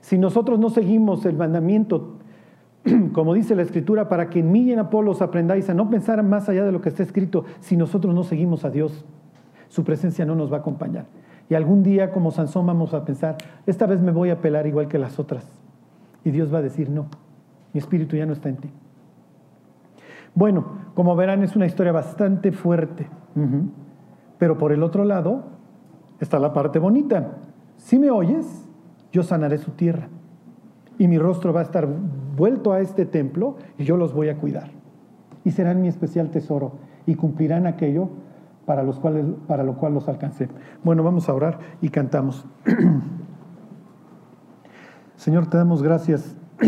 [0.00, 2.14] Si nosotros no seguimos el mandamiento,
[3.12, 6.22] como dice la Escritura, para que en mí y en Apolos aprendáis a no pensar
[6.22, 9.04] más allá de lo que está escrito, si nosotros no seguimos a Dios,
[9.68, 11.06] su presencia no nos va a acompañar.
[11.50, 13.36] Y algún día, como Sansón, vamos a pensar,
[13.66, 15.46] esta vez me voy a pelar igual que las otras.
[16.24, 17.06] Y Dios va a decir, no,
[17.72, 18.70] mi espíritu ya no está en ti.
[20.34, 23.08] Bueno, como verán es una historia bastante fuerte,
[24.38, 25.44] pero por el otro lado
[26.20, 27.38] está la parte bonita.
[27.76, 28.68] Si me oyes,
[29.12, 30.08] yo sanaré su tierra
[30.98, 31.88] y mi rostro va a estar
[32.36, 34.70] vuelto a este templo y yo los voy a cuidar.
[35.44, 36.72] Y serán mi especial tesoro
[37.06, 38.10] y cumplirán aquello
[38.66, 40.48] para, los cuales, para lo cual los alcancé.
[40.84, 42.44] Bueno, vamos a orar y cantamos.
[45.16, 46.36] Señor, te damos gracias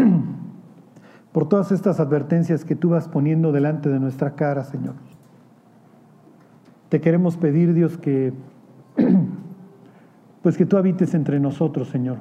[1.32, 4.94] por todas estas advertencias que tú vas poniendo delante de nuestra cara, Señor.
[6.88, 8.32] Te queremos pedir, Dios, que
[10.42, 12.18] pues que tú habites entre nosotros, Señor.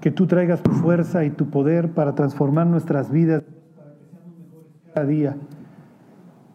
[0.00, 3.42] Que tú traigas tu fuerza y tu poder para transformar nuestras vidas
[3.76, 5.36] para que seamos mejores cada día.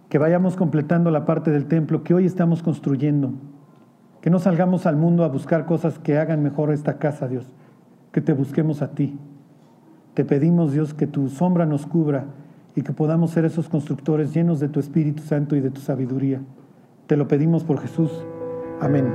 [0.09, 3.33] Que vayamos completando la parte del templo que hoy estamos construyendo.
[4.21, 7.51] Que no salgamos al mundo a buscar cosas que hagan mejor esta casa, Dios.
[8.11, 9.17] Que te busquemos a ti.
[10.17, 12.25] Te pedimos, Dios, que tu sombra nos cubra
[12.75, 16.41] y que podamos ser esos constructores llenos de tu Espíritu Santo y de tu sabiduría.
[17.05, 18.25] Te lo pedimos por Jesús.
[18.81, 19.05] Amén.